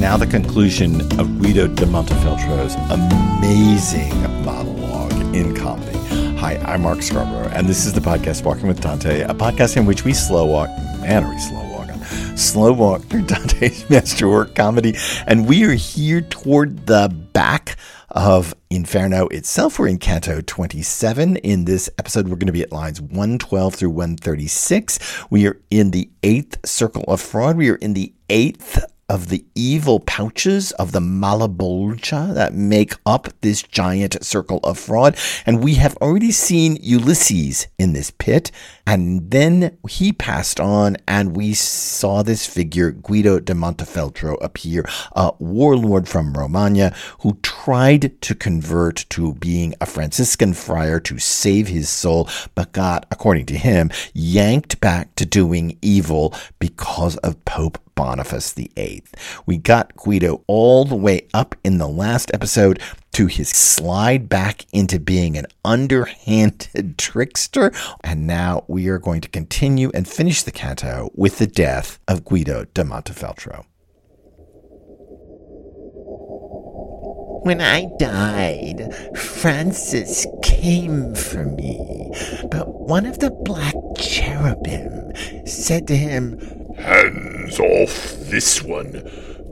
And 0.00 0.08
now 0.08 0.16
the 0.16 0.26
conclusion 0.26 1.02
of 1.20 1.38
Guido 1.38 1.66
de 1.66 1.84
Montefeltro's 1.84 2.74
amazing 2.90 4.18
monologue 4.46 5.12
in 5.36 5.54
comedy. 5.54 5.98
Hi, 6.38 6.56
I'm 6.64 6.80
Mark 6.80 7.02
Scarborough, 7.02 7.50
and 7.52 7.68
this 7.68 7.84
is 7.84 7.92
the 7.92 8.00
podcast 8.00 8.42
Walking 8.42 8.66
with 8.66 8.80
Dante, 8.80 9.20
a 9.20 9.34
podcast 9.34 9.76
in 9.76 9.84
which 9.84 10.02
we 10.02 10.14
slow 10.14 10.46
walk, 10.46 10.70
man, 11.02 11.24
are 11.24 11.30
we 11.30 11.38
slow 11.38 11.68
walking, 11.70 12.02
slow 12.34 12.72
walk 12.72 13.02
through 13.02 13.22
Dante's 13.26 13.90
masterwork 13.90 14.54
comedy, 14.54 14.96
and 15.26 15.46
we 15.46 15.64
are 15.64 15.74
here 15.74 16.22
toward 16.22 16.86
the 16.86 17.14
back 17.34 17.76
of 18.08 18.54
Inferno 18.70 19.26
itself. 19.28 19.78
We're 19.78 19.88
in 19.88 19.98
Canto 19.98 20.40
27. 20.40 21.36
In 21.36 21.66
this 21.66 21.90
episode, 21.98 22.26
we're 22.26 22.36
going 22.36 22.46
to 22.46 22.52
be 22.52 22.62
at 22.62 22.72
lines 22.72 23.02
112 23.02 23.74
through 23.74 23.90
136. 23.90 24.98
We 25.28 25.46
are 25.46 25.60
in 25.70 25.90
the 25.90 26.08
eighth 26.22 26.58
circle 26.66 27.04
of 27.06 27.20
fraud. 27.20 27.58
We 27.58 27.68
are 27.68 27.76
in 27.76 27.92
the 27.92 28.14
eighth 28.30 28.82
of 29.10 29.28
the 29.28 29.44
evil 29.56 29.98
pouches 29.98 30.70
of 30.72 30.92
the 30.92 31.00
Malebolge 31.00 32.10
that 32.32 32.54
make 32.54 32.94
up 33.04 33.26
this 33.40 33.60
giant 33.60 34.24
circle 34.24 34.60
of 34.62 34.78
fraud. 34.78 35.16
And 35.44 35.64
we 35.64 35.74
have 35.74 35.96
already 35.96 36.30
seen 36.30 36.78
Ulysses 36.80 37.66
in 37.76 37.92
this 37.92 38.12
pit. 38.12 38.52
And 38.86 39.30
then 39.30 39.76
he 39.88 40.12
passed 40.12 40.60
on, 40.60 40.96
and 41.08 41.36
we 41.36 41.54
saw 41.54 42.22
this 42.22 42.46
figure, 42.46 42.92
Guido 42.92 43.40
de 43.40 43.52
Montefeltro, 43.52 44.36
appear, 44.40 44.88
a 45.12 45.32
warlord 45.40 46.08
from 46.08 46.34
Romagna 46.34 46.94
who 47.20 47.36
tried 47.42 48.20
to 48.22 48.34
convert 48.34 49.06
to 49.10 49.34
being 49.34 49.74
a 49.80 49.86
Franciscan 49.86 50.54
friar 50.54 51.00
to 51.00 51.18
save 51.18 51.66
his 51.66 51.88
soul, 51.88 52.28
but 52.54 52.72
got, 52.72 53.06
according 53.10 53.46
to 53.46 53.58
him, 53.58 53.90
yanked 54.14 54.80
back 54.80 55.16
to 55.16 55.26
doing 55.26 55.76
evil 55.82 56.32
because 56.60 57.16
of 57.18 57.44
Pope 57.44 57.78
Boniface 58.00 58.54
VIII. 58.54 59.02
We 59.44 59.58
got 59.58 59.94
Guido 59.94 60.42
all 60.46 60.86
the 60.86 60.96
way 60.96 61.28
up 61.34 61.54
in 61.62 61.76
the 61.76 61.86
last 61.86 62.30
episode 62.32 62.80
to 63.12 63.26
his 63.26 63.50
slide 63.50 64.26
back 64.26 64.64
into 64.72 64.98
being 64.98 65.36
an 65.36 65.44
underhanded 65.66 66.94
trickster. 66.96 67.70
And 68.02 68.26
now 68.26 68.64
we 68.68 68.88
are 68.88 68.98
going 68.98 69.20
to 69.20 69.28
continue 69.28 69.90
and 69.92 70.08
finish 70.08 70.42
the 70.42 70.50
canto 70.50 71.10
with 71.14 71.36
the 71.36 71.46
death 71.46 71.98
of 72.08 72.24
Guido 72.24 72.64
de 72.72 72.84
Montefeltro. 72.84 73.66
When 77.42 77.60
I 77.60 77.86
died, 77.98 78.94
Francis 79.14 80.26
came 80.42 81.14
for 81.14 81.44
me, 81.44 82.12
but 82.50 82.80
one 82.80 83.04
of 83.04 83.18
the 83.18 83.30
black 83.30 83.74
cherubim 83.98 85.12
said 85.44 85.86
to 85.88 85.96
him, 85.96 86.59
Hands 86.80 87.60
off 87.60 88.14
this 88.30 88.62
one. 88.62 89.08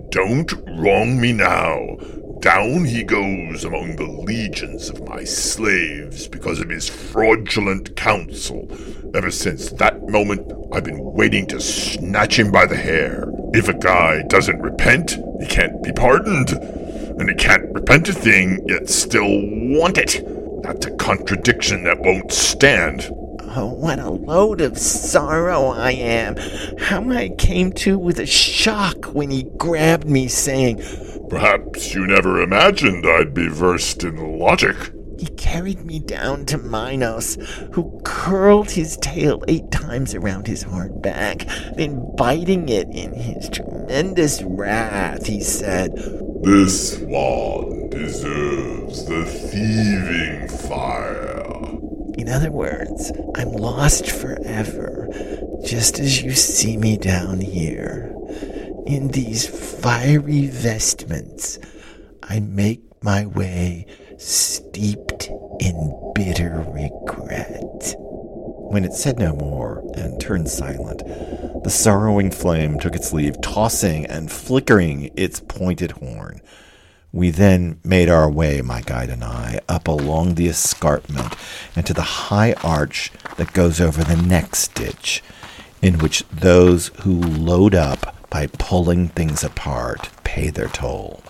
Don't 0.08 0.50
wrong 0.66 1.20
me 1.20 1.34
now. 1.34 1.96
Down 2.40 2.86
he 2.86 3.02
goes 3.02 3.64
among 3.64 3.96
the 3.96 4.06
legions 4.06 4.88
of 4.88 5.06
my 5.06 5.24
slaves 5.24 6.26
because 6.26 6.58
of 6.58 6.70
his 6.70 6.88
fraudulent 6.88 7.96
counsel. 7.96 8.66
Ever 9.14 9.30
since 9.30 9.70
that 9.72 10.08
moment, 10.08 10.50
I've 10.72 10.84
been 10.84 11.12
waiting 11.12 11.46
to 11.48 11.60
snatch 11.60 12.38
him 12.38 12.50
by 12.50 12.64
the 12.64 12.76
hair. 12.76 13.30
If 13.52 13.68
a 13.68 13.74
guy 13.74 14.22
doesn't 14.28 14.62
repent, 14.62 15.18
he 15.40 15.46
can't 15.46 15.82
be 15.82 15.92
pardoned. 15.92 16.50
And 16.50 17.28
he 17.28 17.34
can't 17.34 17.74
repent 17.74 18.08
a 18.08 18.14
thing, 18.14 18.64
yet 18.66 18.88
still 18.88 19.28
want 19.78 19.98
it. 19.98 20.24
That's 20.62 20.86
a 20.86 20.96
contradiction 20.96 21.84
that 21.84 22.00
won't 22.00 22.32
stand. 22.32 23.10
Oh, 23.60 23.66
what 23.66 23.98
a 23.98 24.08
load 24.08 24.60
of 24.60 24.78
sorrow 24.78 25.70
I 25.70 25.90
am. 25.90 26.36
How 26.78 27.10
I 27.10 27.30
came 27.30 27.72
to 27.72 27.98
with 27.98 28.20
a 28.20 28.26
shock 28.26 29.06
when 29.06 29.30
he 29.30 29.50
grabbed 29.56 30.08
me, 30.08 30.28
saying, 30.28 30.80
Perhaps 31.28 31.92
you 31.92 32.06
never 32.06 32.40
imagined 32.40 33.04
I'd 33.04 33.34
be 33.34 33.48
versed 33.48 34.04
in 34.04 34.38
logic. 34.38 34.76
He 35.18 35.26
carried 35.26 35.84
me 35.84 35.98
down 35.98 36.46
to 36.46 36.56
Minos, 36.58 37.34
who 37.72 38.00
curled 38.04 38.70
his 38.70 38.96
tail 38.98 39.42
eight 39.48 39.72
times 39.72 40.14
around 40.14 40.46
his 40.46 40.62
hard 40.62 41.02
back. 41.02 41.44
Then, 41.76 42.14
biting 42.16 42.68
it 42.68 42.86
in 42.90 43.12
his 43.12 43.48
tremendous 43.48 44.40
wrath, 44.40 45.26
he 45.26 45.42
said, 45.42 45.96
This 46.44 46.96
one 46.98 47.90
deserves 47.90 49.04
the 49.04 49.24
thieving 49.24 50.46
fire. 50.46 51.37
In 52.18 52.28
other 52.28 52.50
words, 52.50 53.12
I'm 53.36 53.52
lost 53.52 54.10
forever, 54.10 55.08
just 55.64 56.00
as 56.00 56.20
you 56.20 56.32
see 56.32 56.76
me 56.76 56.96
down 56.96 57.40
here. 57.40 58.12
In 58.86 59.08
these 59.12 59.46
fiery 59.46 60.48
vestments, 60.48 61.60
I 62.24 62.40
make 62.40 62.82
my 63.04 63.24
way 63.26 63.86
steeped 64.18 65.30
in 65.60 66.12
bitter 66.16 66.66
regret. 66.74 67.94
When 67.96 68.84
it 68.84 68.94
said 68.94 69.20
no 69.20 69.36
more 69.36 69.88
and 69.94 70.20
turned 70.20 70.48
silent, 70.48 71.04
the 71.62 71.70
sorrowing 71.70 72.32
flame 72.32 72.80
took 72.80 72.96
its 72.96 73.12
leave, 73.12 73.40
tossing 73.40 74.06
and 74.06 74.30
flickering 74.30 75.12
its 75.16 75.38
pointed 75.38 75.92
horn. 75.92 76.40
We 77.18 77.30
then 77.30 77.80
made 77.82 78.08
our 78.08 78.30
way, 78.30 78.60
my 78.60 78.80
guide 78.80 79.10
and 79.10 79.24
I, 79.24 79.58
up 79.68 79.88
along 79.88 80.36
the 80.36 80.46
escarpment 80.46 81.34
and 81.74 81.84
to 81.84 81.92
the 81.92 82.00
high 82.00 82.52
arch 82.62 83.10
that 83.38 83.52
goes 83.52 83.80
over 83.80 84.04
the 84.04 84.14
next 84.14 84.74
ditch, 84.74 85.20
in 85.82 85.98
which 85.98 86.22
those 86.28 86.92
who 87.00 87.20
load 87.20 87.74
up 87.74 88.30
by 88.30 88.46
pulling 88.46 89.08
things 89.08 89.42
apart 89.42 90.10
pay 90.22 90.50
their 90.50 90.68
toll. 90.68 91.24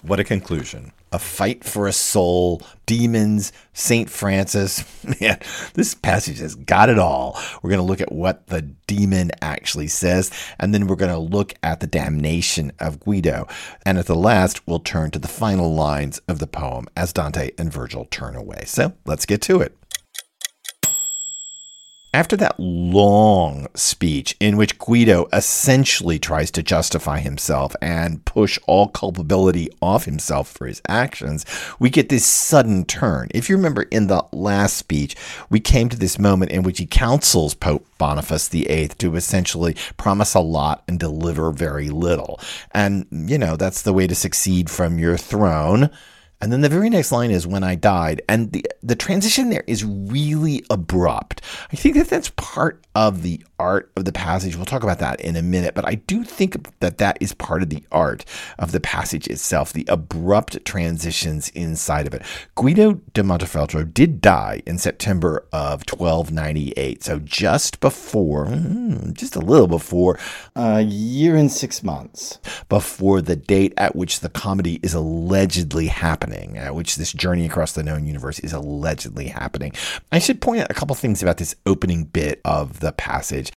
What 0.00 0.18
a 0.18 0.24
conclusion. 0.24 0.92
A 1.14 1.18
fight 1.20 1.62
for 1.62 1.86
a 1.86 1.92
soul, 1.92 2.60
demons, 2.86 3.52
St. 3.72 4.10
Francis. 4.10 4.82
Man, 5.20 5.38
this 5.74 5.94
passage 5.94 6.40
has 6.40 6.56
got 6.56 6.88
it 6.88 6.98
all. 6.98 7.40
We're 7.62 7.70
going 7.70 7.78
to 7.78 7.86
look 7.86 8.00
at 8.00 8.10
what 8.10 8.48
the 8.48 8.62
demon 8.62 9.30
actually 9.40 9.86
says, 9.86 10.32
and 10.58 10.74
then 10.74 10.88
we're 10.88 10.96
going 10.96 11.12
to 11.12 11.18
look 11.18 11.54
at 11.62 11.78
the 11.78 11.86
damnation 11.86 12.72
of 12.80 12.98
Guido. 12.98 13.46
And 13.86 13.96
at 13.96 14.06
the 14.06 14.16
last, 14.16 14.66
we'll 14.66 14.80
turn 14.80 15.12
to 15.12 15.20
the 15.20 15.28
final 15.28 15.72
lines 15.72 16.20
of 16.26 16.40
the 16.40 16.48
poem 16.48 16.88
as 16.96 17.12
Dante 17.12 17.52
and 17.58 17.72
Virgil 17.72 18.06
turn 18.06 18.34
away. 18.34 18.64
So 18.66 18.92
let's 19.04 19.24
get 19.24 19.40
to 19.42 19.60
it. 19.60 19.76
After 22.14 22.36
that 22.36 22.60
long 22.60 23.66
speech, 23.74 24.36
in 24.38 24.56
which 24.56 24.78
Guido 24.78 25.26
essentially 25.32 26.20
tries 26.20 26.52
to 26.52 26.62
justify 26.62 27.18
himself 27.18 27.74
and 27.82 28.24
push 28.24 28.56
all 28.68 28.86
culpability 28.86 29.68
off 29.82 30.04
himself 30.04 30.46
for 30.48 30.68
his 30.68 30.80
actions, 30.86 31.44
we 31.80 31.90
get 31.90 32.10
this 32.10 32.24
sudden 32.24 32.84
turn. 32.84 33.26
If 33.34 33.50
you 33.50 33.56
remember 33.56 33.82
in 33.82 34.06
the 34.06 34.24
last 34.30 34.76
speech, 34.76 35.16
we 35.50 35.58
came 35.58 35.88
to 35.88 35.98
this 35.98 36.16
moment 36.16 36.52
in 36.52 36.62
which 36.62 36.78
he 36.78 36.86
counsels 36.86 37.52
Pope 37.52 37.84
Boniface 37.98 38.46
VIII 38.48 38.90
to 38.98 39.16
essentially 39.16 39.74
promise 39.96 40.34
a 40.34 40.40
lot 40.40 40.84
and 40.86 41.00
deliver 41.00 41.50
very 41.50 41.90
little. 41.90 42.38
And, 42.70 43.06
you 43.10 43.38
know, 43.38 43.56
that's 43.56 43.82
the 43.82 43.92
way 43.92 44.06
to 44.06 44.14
succeed 44.14 44.70
from 44.70 45.00
your 45.00 45.16
throne. 45.16 45.90
And 46.44 46.52
then 46.52 46.60
the 46.60 46.68
very 46.68 46.90
next 46.90 47.10
line 47.10 47.30
is 47.30 47.46
when 47.46 47.64
I 47.64 47.74
died. 47.74 48.20
And 48.28 48.52
the, 48.52 48.66
the 48.82 48.94
transition 48.94 49.48
there 49.48 49.64
is 49.66 49.82
really 49.82 50.62
abrupt. 50.68 51.40
I 51.72 51.76
think 51.76 51.96
that 51.96 52.08
that's 52.08 52.28
part 52.36 52.84
of 52.94 53.22
the 53.22 53.42
art 53.58 53.90
of 53.96 54.04
the 54.04 54.12
passage. 54.12 54.56
We'll 54.56 54.66
talk 54.66 54.82
about 54.82 54.98
that 54.98 55.20
in 55.20 55.36
a 55.36 55.42
minute, 55.42 55.74
but 55.74 55.86
I 55.86 55.94
do 55.94 56.22
think 56.22 56.78
that 56.80 56.98
that 56.98 57.18
is 57.20 57.32
part 57.34 57.62
of 57.62 57.70
the 57.70 57.82
art 57.90 58.24
of 58.58 58.72
the 58.72 58.80
passage 58.80 59.26
itself, 59.26 59.72
the 59.72 59.86
abrupt 59.88 60.64
transitions 60.64 61.48
inside 61.50 62.06
of 62.06 62.14
it. 62.14 62.22
Guido 62.54 63.00
de 63.12 63.22
Montefeltro 63.22 63.92
did 63.92 64.20
die 64.20 64.62
in 64.66 64.78
September 64.78 65.46
of 65.52 65.82
1298, 65.90 67.02
so 67.02 67.18
just 67.20 67.80
before, 67.80 68.46
hmm, 68.46 69.12
just 69.12 69.34
a 69.34 69.40
little 69.40 69.68
before, 69.68 70.18
a 70.54 70.82
year 70.82 71.36
and 71.36 71.50
six 71.50 71.82
months 71.82 72.38
before 72.68 73.20
the 73.20 73.36
date 73.36 73.72
at 73.76 73.96
which 73.96 74.20
the 74.20 74.28
comedy 74.30 74.78
is 74.82 74.94
allegedly 74.94 75.86
happening, 75.86 76.33
at 76.34 76.70
uh, 76.70 76.74
which 76.74 76.96
this 76.96 77.12
journey 77.12 77.46
across 77.46 77.72
the 77.72 77.82
known 77.82 78.06
universe 78.06 78.38
is 78.40 78.52
allegedly 78.52 79.28
happening. 79.28 79.72
I 80.12 80.18
should 80.18 80.40
point 80.40 80.60
out 80.60 80.70
a 80.70 80.74
couple 80.74 80.94
things 80.96 81.22
about 81.22 81.38
this 81.38 81.54
opening 81.66 82.04
bit 82.04 82.40
of 82.44 82.80
the 82.80 82.92
passage. 82.92 83.52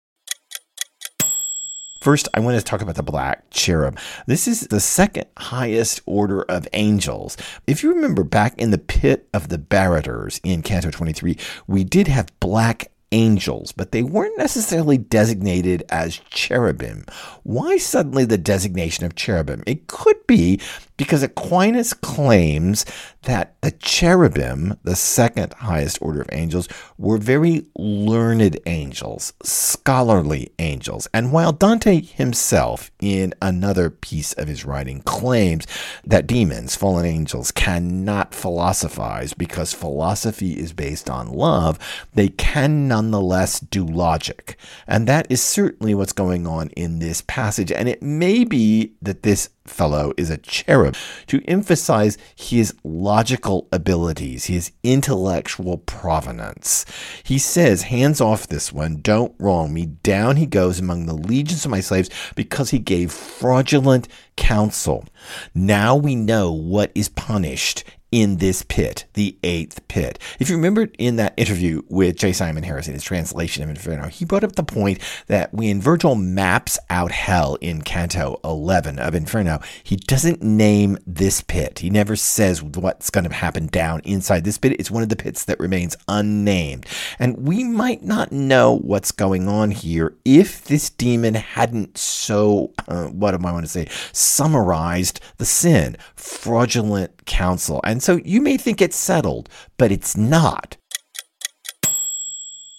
First, 2.01 2.29
I 2.33 2.39
want 2.39 2.57
to 2.57 2.63
talk 2.63 2.81
about 2.81 2.95
the 2.95 3.03
black 3.03 3.49
cherub. 3.49 3.99
This 4.27 4.47
is 4.47 4.61
the 4.61 4.79
second 4.79 5.25
highest 5.37 5.99
order 6.05 6.43
of 6.43 6.67
angels. 6.73 7.35
If 7.65 7.83
you 7.83 7.93
remember 7.93 8.23
back 8.23 8.57
in 8.57 8.71
the 8.71 8.77
pit 8.77 9.27
of 9.33 9.49
the 9.49 9.57
Barrators 9.57 10.39
in 10.43 10.61
Canto 10.61 10.91
23, 10.91 11.37
we 11.65 11.83
did 11.83 12.07
have 12.07 12.27
black 12.39 12.91
angels, 13.11 13.71
but 13.71 13.91
they 13.91 14.03
weren't 14.03 14.37
necessarily 14.37 14.97
designated 14.97 15.83
as 15.89 16.17
cherubim. 16.29 17.05
Why 17.43 17.77
suddenly 17.77 18.25
the 18.25 18.37
designation 18.37 19.05
of 19.05 19.15
cherubim? 19.15 19.63
It 19.65 19.87
could 19.87 20.25
be 20.27 20.59
because 20.97 21.21
Aquinas 21.21 21.93
claims 21.93 22.85
that 23.23 23.55
the 23.61 23.71
cherubim, 23.71 24.77
the 24.83 24.95
second 24.95 25.53
highest 25.53 25.99
order 26.01 26.21
of 26.21 26.29
angels, 26.31 26.67
were 26.97 27.17
very 27.17 27.67
learned 27.77 28.59
angels, 28.65 29.33
scholarly 29.43 30.51
angels. 30.59 31.07
And 31.13 31.31
while 31.31 31.51
Dante 31.51 32.01
himself, 32.01 32.89
in 32.99 33.33
another 33.41 33.89
piece 33.89 34.33
of 34.33 34.47
his 34.47 34.65
writing, 34.65 35.01
claims 35.01 35.67
that 36.03 36.25
demons, 36.25 36.75
fallen 36.75 37.05
angels, 37.05 37.51
cannot 37.51 38.33
philosophize 38.33 39.33
because 39.33 39.73
philosophy 39.73 40.53
is 40.53 40.73
based 40.73 41.09
on 41.09 41.31
love, 41.31 41.77
they 42.15 42.29
can 42.29 42.87
nonetheless 42.97 43.59
do 43.59 43.85
logic. 43.85 44.57
And 44.87 45.07
that 45.07 45.27
is 45.29 45.41
certainly 45.41 45.93
what's 45.93 46.13
going 46.13 46.47
on 46.47 46.69
in 46.69 46.99
this 46.99 47.21
passage. 47.21 47.71
And 47.71 47.87
it 47.87 48.01
may 48.01 48.43
be 48.43 48.93
that 49.01 49.23
this 49.23 49.49
fellow 49.65 50.13
is 50.17 50.29
a 50.29 50.37
cherub 50.37 50.95
to 51.27 51.43
emphasize 51.45 52.17
his 52.35 52.73
logical 52.83 53.67
abilities, 53.71 54.45
his 54.45 54.71
intellectual 54.83 55.77
provenance. 55.77 56.85
He 57.23 57.37
says, 57.37 57.83
hands 57.83 58.21
off 58.21 58.47
this 58.47 58.71
one, 58.71 59.01
don't 59.01 59.35
wrong 59.37 59.73
me. 59.73 59.85
Down 59.85 60.37
he 60.37 60.45
goes 60.45 60.79
among 60.79 61.05
the 61.05 61.13
legions 61.13 61.65
of 61.65 61.71
my 61.71 61.81
slaves 61.81 62.09
because 62.35 62.71
he 62.71 62.79
gave 62.79 63.11
fraudulent 63.11 64.07
counsel. 64.37 65.05
Now 65.53 65.95
we 65.95 66.15
know 66.15 66.51
what 66.51 66.91
is 66.95 67.09
punished 67.09 67.83
in 68.11 68.37
this 68.37 68.63
pit, 68.63 69.05
the 69.13 69.37
eighth 69.43 69.85
pit. 69.87 70.17
If 70.39 70.49
you 70.49 70.55
remember 70.55 70.87
in 70.97 71.17
that 71.17 71.33
interview 71.35 71.81
with 71.89 72.17
J. 72.17 72.31
Simon 72.31 72.63
Harris 72.63 72.87
in 72.87 72.93
his 72.93 73.03
translation 73.03 73.63
of 73.63 73.69
Inferno, 73.69 74.07
he 74.07 74.23
brought 74.23 74.43
up 74.43 74.53
the 74.53 74.63
point 74.63 74.99
that 75.27 75.53
when 75.53 75.81
Virgil 75.81 76.15
maps 76.15 76.79
out 76.89 77.11
hell 77.11 77.55
in 77.55 77.81
Canto 77.81 78.39
11 78.43 78.99
of 78.99 79.13
Inferno, 79.13 79.59
he 79.83 79.97
doesn't 79.97 80.41
name 80.41 80.97
this 81.05 81.41
pit. 81.41 81.79
He 81.79 81.89
never 81.89 82.15
says 82.15 82.63
what's 82.63 83.09
going 83.09 83.27
to 83.27 83.33
happen 83.33 83.67
down 83.67 84.01
inside 84.05 84.45
this 84.45 84.57
pit. 84.57 84.77
It's 84.79 84.91
one 84.91 85.03
of 85.03 85.09
the 85.09 85.15
pits 85.15 85.43
that 85.45 85.59
remains 85.59 85.97
unnamed. 86.07 86.85
And 87.19 87.45
we 87.45 87.63
might 87.65 88.03
not 88.03 88.31
know 88.31 88.77
what's 88.77 89.11
going 89.11 89.49
on 89.49 89.71
here 89.71 90.15
if 90.23 90.63
this 90.63 90.89
demon 90.89 91.35
hadn't 91.35 91.97
so, 91.97 92.71
uh, 92.87 93.07
what 93.07 93.33
am 93.33 93.45
I 93.45 93.51
want 93.51 93.65
to 93.65 93.71
say, 93.71 93.87
summarized 94.13 95.19
the 95.37 95.45
sin, 95.45 95.97
fraudulent 96.15 97.16
counsel. 97.27 97.79
And 97.83 98.01
so 98.01 98.19
you 98.25 98.41
may 98.41 98.57
think 98.57 98.81
it's 98.81 98.97
settled, 98.97 99.49
but 99.77 99.91
it's 99.91 100.17
not. 100.17 100.77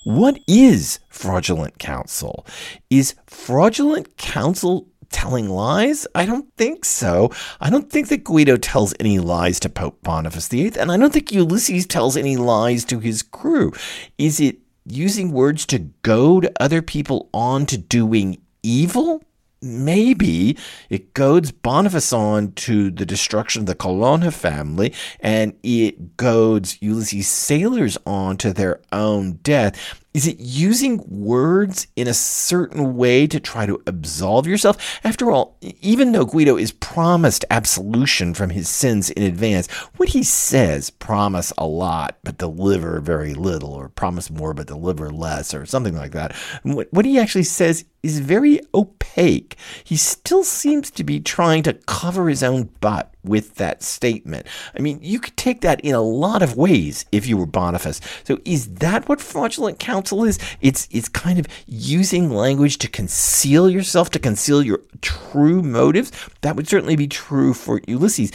What 0.04 0.40
is 0.48 1.00
fraudulent 1.08 1.78
counsel? 1.78 2.46
Is 2.90 3.14
fraudulent 3.26 4.16
counsel 4.16 4.88
telling 5.10 5.48
lies? 5.48 6.06
I 6.14 6.24
don't 6.26 6.46
think 6.56 6.84
so. 6.84 7.30
I 7.60 7.70
don't 7.70 7.90
think 7.90 8.08
that 8.08 8.24
Guido 8.24 8.56
tells 8.56 8.94
any 8.98 9.18
lies 9.18 9.60
to 9.60 9.68
Pope 9.68 10.02
Boniface 10.02 10.48
VIII, 10.48 10.78
and 10.78 10.90
I 10.90 10.96
don't 10.96 11.12
think 11.12 11.32
Ulysses 11.32 11.86
tells 11.86 12.16
any 12.16 12.36
lies 12.36 12.84
to 12.86 13.00
his 13.00 13.22
crew. 13.22 13.72
Is 14.16 14.40
it 14.40 14.58
using 14.84 15.32
words 15.32 15.66
to 15.66 15.78
goad 16.02 16.48
other 16.58 16.80
people 16.80 17.28
on 17.34 17.66
to 17.66 17.76
doing 17.76 18.38
evil? 18.62 19.22
Maybe 19.60 20.56
it 20.88 21.14
goads 21.14 21.50
Boniface 21.52 22.12
on 22.12 22.52
to 22.52 22.90
the 22.90 23.06
destruction 23.06 23.60
of 23.60 23.66
the 23.66 23.74
Colonna 23.74 24.30
family, 24.30 24.94
and 25.20 25.54
it 25.62 26.16
goads 26.16 26.78
Ulysses' 26.80 27.28
sailors 27.28 27.98
on 28.06 28.36
to 28.38 28.52
their 28.52 28.80
own 28.92 29.38
death. 29.42 30.04
Is 30.14 30.26
it 30.26 30.40
using 30.40 31.04
words 31.06 31.86
in 31.94 32.08
a 32.08 32.14
certain 32.14 32.96
way 32.96 33.26
to 33.26 33.38
try 33.38 33.66
to 33.66 33.82
absolve 33.86 34.46
yourself? 34.46 35.00
After 35.04 35.30
all, 35.30 35.58
even 35.60 36.12
though 36.12 36.24
Guido 36.24 36.56
is 36.56 36.72
promised 36.72 37.44
absolution 37.50 38.32
from 38.32 38.50
his 38.50 38.68
sins 38.68 39.10
in 39.10 39.22
advance, 39.22 39.70
what 39.96 40.08
he 40.08 40.22
says, 40.22 40.88
promise 40.90 41.52
a 41.58 41.66
lot 41.66 42.16
but 42.24 42.38
deliver 42.38 43.00
very 43.00 43.34
little, 43.34 43.72
or 43.72 43.90
promise 43.90 44.30
more 44.30 44.54
but 44.54 44.66
deliver 44.66 45.10
less, 45.10 45.52
or 45.52 45.66
something 45.66 45.94
like 45.94 46.12
that, 46.12 46.34
what, 46.62 47.04
he 47.04 47.18
actually 47.18 47.44
says 47.44 47.84
is 48.02 48.20
very 48.20 48.60
opaque. 48.74 49.56
He 49.84 49.96
still 49.96 50.44
seems 50.44 50.90
to 50.92 51.04
be 51.04 51.20
trying 51.20 51.62
to 51.64 51.74
cover 51.74 52.28
his 52.28 52.42
own 52.42 52.70
butt 52.80 53.12
with 53.24 53.56
that 53.56 53.82
statement. 53.82 54.46
I 54.76 54.80
mean, 54.80 55.00
you 55.02 55.18
could 55.18 55.36
take 55.36 55.60
that 55.62 55.80
in 55.80 55.94
a 55.94 56.00
lot 56.00 56.42
of 56.42 56.56
ways 56.56 57.04
if 57.12 57.26
you 57.26 57.36
were 57.36 57.46
Boniface. 57.46 58.00
So 58.24 58.38
is 58.44 58.74
that 58.76 59.08
what 59.08 59.20
fraudulent 59.20 59.78
counsel 59.98 60.24
is? 60.24 60.38
It's 60.60 60.86
it's 60.92 61.08
kind 61.08 61.40
of 61.40 61.48
using 61.66 62.30
language 62.30 62.78
to 62.78 62.88
conceal 62.88 63.68
yourself, 63.68 64.10
to 64.10 64.20
conceal 64.20 64.62
your 64.62 64.80
true 65.00 65.60
motives. 65.60 66.12
That 66.42 66.54
would 66.54 66.68
certainly 66.68 66.94
be 66.94 67.08
true 67.08 67.52
for 67.52 67.80
Ulysses. 67.88 68.30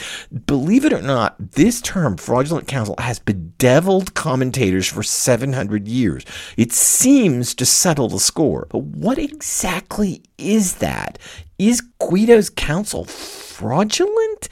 Believe 0.45 0.83
it 0.83 0.92
or 0.92 1.01
not, 1.01 1.36
this 1.39 1.80
term 1.80 2.18
fraudulent 2.18 2.68
counsel 2.68 2.95
has 3.00 3.19
bedeviled 3.19 4.13
commentators 4.13 4.88
for 4.88 5.04
700 5.04 5.88
years. 5.88 6.25
It 6.57 6.74
seems 6.74 7.56
to 7.56 7.65
settle 7.65 8.10
the 8.10 8.19
score. 8.19 8.68
But 8.69 8.83
what 8.83 9.18
exactly 9.18 10.21
is 10.38 10.75
that? 10.75 11.18
Is 11.57 11.81
Guido's 12.00 12.50
counsel 12.50 13.06
fraudulent? 13.06 14.50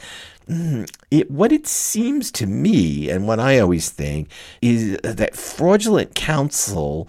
Mm, 0.51 0.91
it, 1.09 1.31
what 1.31 1.53
it 1.53 1.65
seems 1.65 2.29
to 2.33 2.45
me, 2.45 3.09
and 3.09 3.25
what 3.25 3.39
I 3.39 3.59
always 3.59 3.89
think, 3.89 4.29
is 4.61 4.97
that 4.97 5.35
fraudulent 5.35 6.13
counsel, 6.13 7.07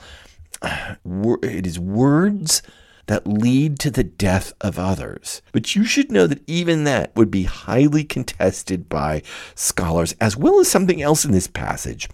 it 0.62 1.66
is 1.66 1.76
words 1.76 2.62
that 3.06 3.26
lead 3.26 3.80
to 3.80 3.90
the 3.90 4.04
death 4.04 4.52
of 4.60 4.78
others. 4.78 5.42
But 5.50 5.74
you 5.74 5.84
should 5.84 6.12
know 6.12 6.28
that 6.28 6.48
even 6.48 6.84
that 6.84 7.16
would 7.16 7.32
be 7.32 7.42
highly 7.42 8.04
contested 8.04 8.88
by 8.88 9.22
scholars, 9.56 10.14
as 10.20 10.36
well 10.36 10.60
as 10.60 10.68
something 10.68 11.02
else 11.02 11.24
in 11.24 11.32
this 11.32 11.48
passage. 11.48 12.08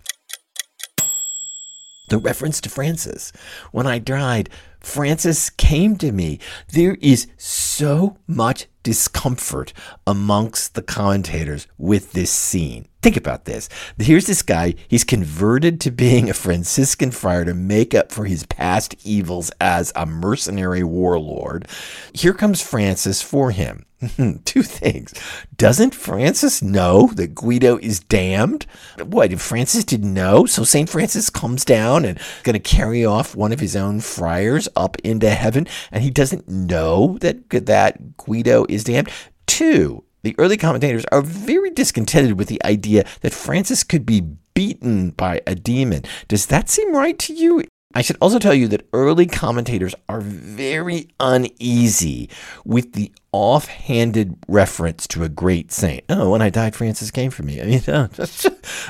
The 2.09 2.17
reference 2.17 2.59
to 2.63 2.71
Francis. 2.71 3.33
When 3.71 3.87
I 3.87 3.99
died, 3.99 4.49
Francis 4.81 5.51
came 5.51 5.97
to 5.97 6.11
me. 6.11 6.41
There 6.73 6.97
is 7.03 7.27
so 7.37 8.17
much 8.27 8.67
discomfort 8.83 9.73
amongst 10.07 10.75
the 10.75 10.83
commentators 10.83 11.67
with 11.77 12.13
this 12.13 12.31
scene. 12.31 12.89
Think 13.01 13.17
about 13.17 13.45
this. 13.45 13.69
Here's 13.99 14.27
this 14.27 14.43
guy, 14.43 14.75
he's 14.89 15.05
converted 15.05 15.81
to 15.83 15.91
being 15.93 16.29
a 16.29 16.35
Franciscan 16.35 17.13
friar 17.13 17.45
to 17.45 17.55
make 17.55 17.95
up 17.95 18.11
for 18.11 18.25
his 18.25 18.45
past 18.47 18.97
evils 19.05 19.53
as 19.61 19.93
a 19.95 20.05
mercenary 20.05 20.83
warlord. 20.83 21.69
Here 22.13 22.35
comes 22.35 22.61
Francis 22.61 23.23
for 23.23 23.53
him. 23.53 23.85
Two 24.45 24.63
things. 24.63 25.13
Doesn't 25.57 25.93
Francis 25.93 26.63
know 26.63 27.09
that 27.15 27.35
Guido 27.35 27.79
is 27.79 27.99
damned? 27.99 28.65
What, 29.03 29.33
if 29.33 29.41
Francis 29.41 29.85
didn't 29.85 30.15
know? 30.15 30.47
So 30.47 30.63
St. 30.63 30.89
Francis 30.89 31.31
comes 31.31 31.65
down 31.65 32.05
and 32.05 32.19
going 32.45 32.55
to 32.55 32.61
carry 32.61 33.05
off 33.05 33.35
one 33.35 33.53
of 33.53 33.59
his 33.59 33.75
own 33.75 33.99
friars 34.01 34.69
up 34.77 34.97
into 35.03 35.31
heaven, 35.31 35.67
and 35.91 36.05
he 36.05 36.11
doesn't 36.11 36.49
know 36.49 37.19
that, 37.21 37.51
that 37.51 38.17
Guido 38.19 38.67
is 38.69 38.85
damned? 38.85 39.11
Two, 39.47 40.05
the 40.23 40.35
early 40.39 40.57
commentators 40.57 41.05
are 41.13 41.23
very 41.23 41.71
discontented 41.71 42.39
with 42.39 42.49
the 42.49 42.63
idea 42.65 43.05
that 43.21 43.33
Francis 43.33 43.85
could 43.85 44.05
be 44.05 44.21
beaten 44.55 45.11
by 45.11 45.41
a 45.47 45.55
demon. 45.55 46.03
Does 46.27 46.47
that 46.47 46.69
seem 46.69 46.95
right 46.95 47.19
to 47.21 47.33
you? 47.33 47.65
I 47.95 48.03
should 48.03 48.19
also 48.21 48.39
tell 48.39 48.53
you 48.53 48.69
that 48.69 48.87
early 48.93 49.25
commentators 49.25 49.95
are 50.11 50.21
very 50.21 51.09
uneasy 51.19 52.29
with 52.65 52.93
the 52.93 53.11
offhanded 53.33 54.37
reference 54.47 55.07
to 55.09 55.25
a 55.25 55.29
great 55.29 55.73
saint. 55.73 56.05
Oh, 56.11 56.31
when 56.31 56.43
I 56.43 56.51
died, 56.51 56.77
Francis 56.77 57.11
came 57.11 57.31
for 57.31 57.45
me. 57.45 57.63
I 57.63 57.65
mean, 57.65 57.83
uh, 57.89 58.09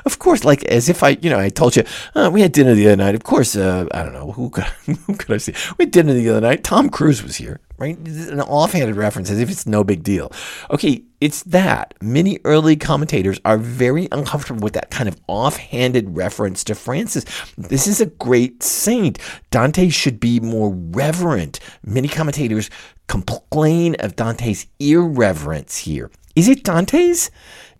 of 0.04 0.18
course, 0.18 0.44
like 0.44 0.64
as 0.64 0.88
if 0.88 1.04
I, 1.04 1.10
you 1.22 1.30
know, 1.30 1.38
I 1.38 1.48
told 1.48 1.76
you, 1.76 1.84
uh, 2.16 2.28
we 2.32 2.40
had 2.40 2.50
dinner 2.50 2.74
the 2.74 2.88
other 2.88 2.96
night. 2.96 3.14
Of 3.14 3.22
course, 3.22 3.54
uh, 3.54 3.86
I 3.92 4.02
don't 4.02 4.14
know 4.14 4.32
who 4.32 4.50
could, 4.50 4.64
who 5.06 5.14
could 5.14 5.32
I 5.32 5.38
see. 5.38 5.54
We 5.78 5.84
had 5.84 5.92
dinner 5.92 6.12
the 6.12 6.28
other 6.30 6.40
night. 6.40 6.64
Tom 6.64 6.90
Cruise 6.90 7.22
was 7.22 7.36
here, 7.36 7.60
right? 7.78 7.96
An 7.96 8.40
offhanded 8.40 8.96
reference 8.96 9.30
as 9.30 9.38
if 9.38 9.50
it's 9.50 9.66
no 9.66 9.84
big 9.84 10.02
deal. 10.02 10.32
Okay, 10.70 11.02
it's 11.20 11.42
that. 11.44 11.94
Many 12.02 12.38
early 12.44 12.76
commentators 12.76 13.40
are 13.44 13.56
very 13.56 14.08
uncomfortable 14.12 14.60
with 14.60 14.74
that 14.74 14.90
kind 14.90 15.08
of 15.08 15.16
offhanded 15.28 16.16
reference 16.16 16.64
to 16.64 16.74
Francis. 16.74 17.24
This 17.56 17.86
is 17.86 18.00
a 18.00 18.06
great 18.06 18.62
saint. 18.62 19.18
Dante 19.50 19.88
should 19.88 20.20
be 20.20 20.40
more 20.40 20.74
reverent. 20.74 21.60
Many 21.84 22.08
commentators 22.08 22.68
complain 23.06 23.96
of 24.00 24.16
Dante's 24.16 24.66
irreverence 24.78 25.78
here. 25.78 26.10
Is 26.36 26.48
it 26.48 26.62
Dante's? 26.62 27.30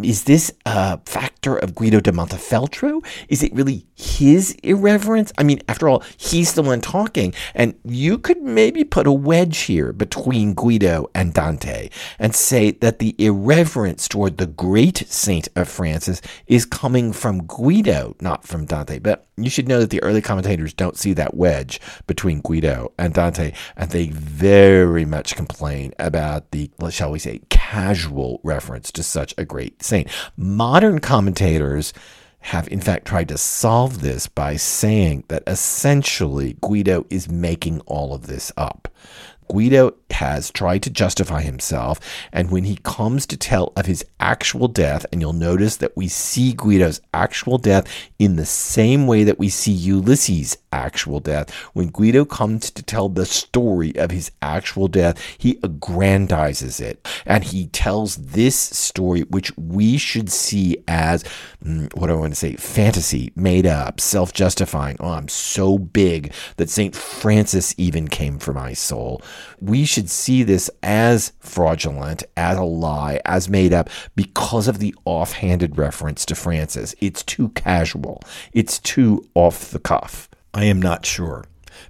Is 0.02 0.25
this 0.25 0.52
a 0.64 1.00
factor 1.07 1.57
of 1.57 1.75
Guido 1.75 1.99
de 1.99 2.12
Montefeltro? 2.12 3.05
Is 3.28 3.43
it 3.43 3.52
really 3.52 3.85
his 3.97 4.52
irreverence? 4.62 5.33
I 5.38 5.43
mean, 5.43 5.61
after 5.69 5.88
all, 5.88 6.05
he's 6.17 6.55
the 6.55 6.62
one 6.62 6.81
talking, 6.81 7.35
and 7.55 7.75
you 7.85 8.17
could 8.19 8.40
maybe 8.40 8.85
put 8.85 9.09
a 9.09 9.12
wedge 9.12 9.59
here 9.62 9.93
between 9.93 10.55
Guido 10.55 11.11
and 11.14 11.35
Dante 11.35 11.90
and 12.19 12.35
say 12.35 12.71
that 12.71 13.00
the 13.00 13.17
irreverence 13.19 14.07
toward 14.07 14.37
the 14.37 14.47
great 14.47 14.99
saint 15.09 15.49
of 15.57 15.69
Francis 15.69 16.23
is 16.47 16.64
coming 16.64 17.12
from 17.12 17.45
Guido, 17.47 18.14
not 18.21 18.47
from 18.47 18.67
Dante. 18.67 19.00
But 19.00 19.28
You 19.38 19.50
should 19.50 19.69
know 19.69 19.78
that 19.81 19.90
the 19.90 20.02
early 20.02 20.21
commentators 20.21 20.73
don't 20.73 20.97
see 20.97 21.12
that 21.14 21.35
wedge 21.35 21.81
between 22.07 22.40
Guido 22.40 22.93
and 22.99 23.14
Dante, 23.14 23.52
and 23.76 23.90
they 23.90 24.09
very 24.09 25.05
much 25.05 25.37
complain 25.37 25.93
about 25.99 26.50
the, 26.50 26.71
shall 26.90 27.12
we 27.12 27.21
say, 27.21 27.40
casual 27.49 28.40
reference 28.43 28.90
to 28.93 29.02
such 29.02 29.35
a 29.38 29.45
great 29.45 29.83
Modern 30.37 30.99
commentators 31.00 31.92
have 32.40 32.68
in 32.68 32.80
fact 32.80 33.07
tried 33.07 33.28
to 33.28 33.38
solve 33.38 34.00
this 34.00 34.26
by 34.26 34.57
saying 34.57 35.25
that 35.28 35.42
essentially 35.47 36.57
Guido 36.61 37.04
is 37.11 37.28
making 37.28 37.80
all 37.80 38.14
of 38.14 38.26
this 38.26 38.52
up. 38.57 38.88
Guido 39.49 39.95
has 40.11 40.50
tried 40.50 40.83
to 40.83 40.90
justify 40.90 41.43
himself, 41.43 42.00
and 42.33 42.50
when 42.50 42.64
he 42.64 42.76
comes 42.83 43.26
to 43.26 43.37
tell 43.37 43.73
of 43.76 43.87
his 43.87 44.05
actual 44.21 44.69
death, 44.69 45.07
and 45.12 45.21
you'll 45.21 45.33
notice 45.33 45.76
that 45.76 45.97
we 45.97 46.09
see 46.09 46.52
Guido's 46.52 47.00
actual 47.14 47.59
death 47.59 47.87
in 48.19 48.37
the 48.37 48.47
same 48.47 49.07
way 49.07 49.25
that 49.25 49.38
we 49.38 49.49
see 49.49 49.73
Ulysses' 49.73 50.59
actual 50.73 51.21
death. 51.21 51.50
When 51.73 51.88
Guido 51.88 52.25
comes 52.25 52.71
to 52.71 52.83
tell 52.83 53.09
the 53.09 53.26
story 53.26 53.97
of 53.97 54.11
his 54.11 54.31
actual 54.43 54.88
death, 54.88 55.19
he 55.38 55.55
aggrandizes 55.57 56.81
it, 56.81 57.07
and 57.25 57.45
he 57.45 57.67
tells 57.69 58.17
this 58.17 58.59
story, 58.59 59.23
which 59.23 59.57
we 59.57 59.99
should 59.99 60.31
see 60.31 60.83
as 60.88 61.25
mm, 61.64 61.95
what 61.95 62.09
do 62.09 62.14
I 62.14 62.17
want 62.17 62.33
to 62.33 62.38
say, 62.38 62.57
fantasy, 62.57 63.33
made 63.37 63.67
up, 63.67 64.00
self 64.00 64.33
justifying. 64.33 64.97
Oh, 65.00 65.11
I'm 65.11 65.28
so 65.28 65.78
big 65.78 66.33
that 66.57 66.71
St. 66.71 66.95
Francis 66.95 67.75
even 67.78 68.09
came 68.09 68.38
for 68.38 68.52
my 68.52 68.73
soul 68.73 69.23
we 69.61 69.85
should 69.85 70.11
see 70.11 70.42
this 70.42 70.71
as 70.83 71.33
fraudulent, 71.40 72.23
as 72.37 72.59
a 72.59 72.62
lie, 72.62 73.21
as 73.25 73.49
made 73.49 73.73
up 73.73 73.90
because 74.16 74.68
of 74.68 74.78
the 74.78 74.95
offhanded 75.04 75.76
reference 75.78 76.25
to 76.26 76.35
Francis. 76.35 76.95
It's 77.00 77.23
too 77.23 77.50
casual, 77.50 78.23
it's 78.52 78.78
too 78.78 79.28
off 79.35 79.71
the 79.71 79.78
cuff. 79.78 80.28
I 80.54 80.64
am 80.64 80.80
not 80.80 81.07
sure. 81.07 81.45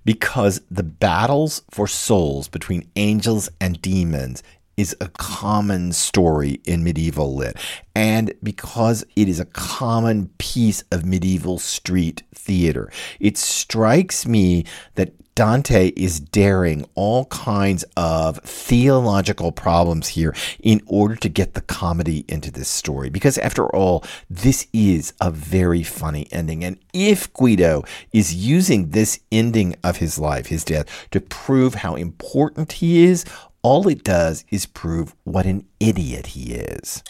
Because 0.05 0.61
the 0.71 0.83
battles 0.83 1.63
for 1.71 1.87
souls 1.87 2.49
between 2.49 2.91
angels 2.97 3.49
and 3.61 3.81
demons 3.81 4.43
is 4.79 4.97
a 5.01 5.09
common 5.09 5.93
story 5.93 6.61
in 6.65 6.85
medieval 6.85 7.35
lit. 7.35 7.57
And 7.95 8.33
because 8.43 9.05
it 9.17 9.29
is 9.29 9.41
a 9.41 9.45
common 9.45 10.31
piece 10.39 10.85
of 10.93 11.05
medieval 11.05 11.59
street 11.59 12.23
theater, 12.33 12.91
it 13.19 13.37
strikes 13.37 14.27
me 14.27 14.65
that 14.95 15.13
Dante 15.35 15.91
is 15.91 16.19
daring 16.19 16.85
all 16.97 17.27
kinds 17.27 17.85
of 17.97 18.39
theological 18.39 19.53
problems 19.53 20.09
here 20.09 20.35
in 20.59 20.81
order 20.87 21.15
to 21.15 21.29
get 21.29 21.55
the 21.55 21.61
comedy 21.61 22.25
into 22.29 22.51
this 22.51 22.69
story. 22.69 23.09
Because 23.09 23.39
after 23.39 23.67
all, 23.69 24.05
this 24.29 24.67
is 24.73 25.13
a 25.21 25.31
very 25.31 25.85
funny 25.85 26.27
ending. 26.33 26.65
And 26.65 26.77
if 26.93 27.33
Guido 27.33 27.85
is 28.13 28.35
using 28.35 28.91
this 28.91 29.21
ending 29.31 29.77
of 29.85 29.99
his 29.99 30.19
life, 30.19 30.47
his 30.49 30.65
death, 30.65 30.87
to 31.13 31.21
prove 31.21 31.75
how 31.75 31.95
important 31.95 32.73
he 32.73 33.05
is, 33.05 33.25
all 33.69 33.87
it 33.87 34.03
does 34.03 34.47
is 34.49 34.65
prove 34.65 35.15
what 35.25 35.45
an 35.45 35.63
idiot 35.79 36.29
he 36.29 36.55
is. 36.55 37.03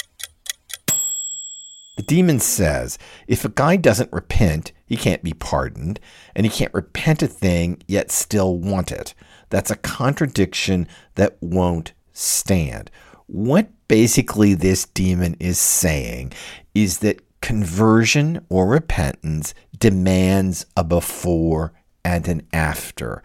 The 1.97 2.03
demon 2.03 2.41
says 2.41 2.99
if 3.29 3.45
a 3.45 3.49
guy 3.49 3.77
doesn't 3.77 4.13
repent, 4.13 4.73
he 4.85 4.97
can't 4.97 5.23
be 5.23 5.35
pardoned, 5.35 6.01
and 6.35 6.45
he 6.45 6.51
can't 6.51 6.75
repent 6.75 7.23
a 7.23 7.29
thing 7.29 7.81
yet 7.87 8.11
still 8.11 8.59
want 8.59 8.91
it. 8.91 9.15
That's 9.51 9.71
a 9.71 9.77
contradiction 9.77 10.89
that 11.15 11.37
won't 11.41 11.93
stand. 12.13 12.91
What 13.27 13.69
basically 13.87 14.55
this 14.55 14.85
demon 14.85 15.37
is 15.39 15.61
saying 15.61 16.33
is 16.75 16.99
that 16.99 17.23
conversion 17.41 18.45
or 18.49 18.67
repentance 18.67 19.55
demands 19.79 20.67
a 20.77 20.83
before 20.83 21.73
and 22.05 22.27
an 22.27 22.43
after. 22.53 23.23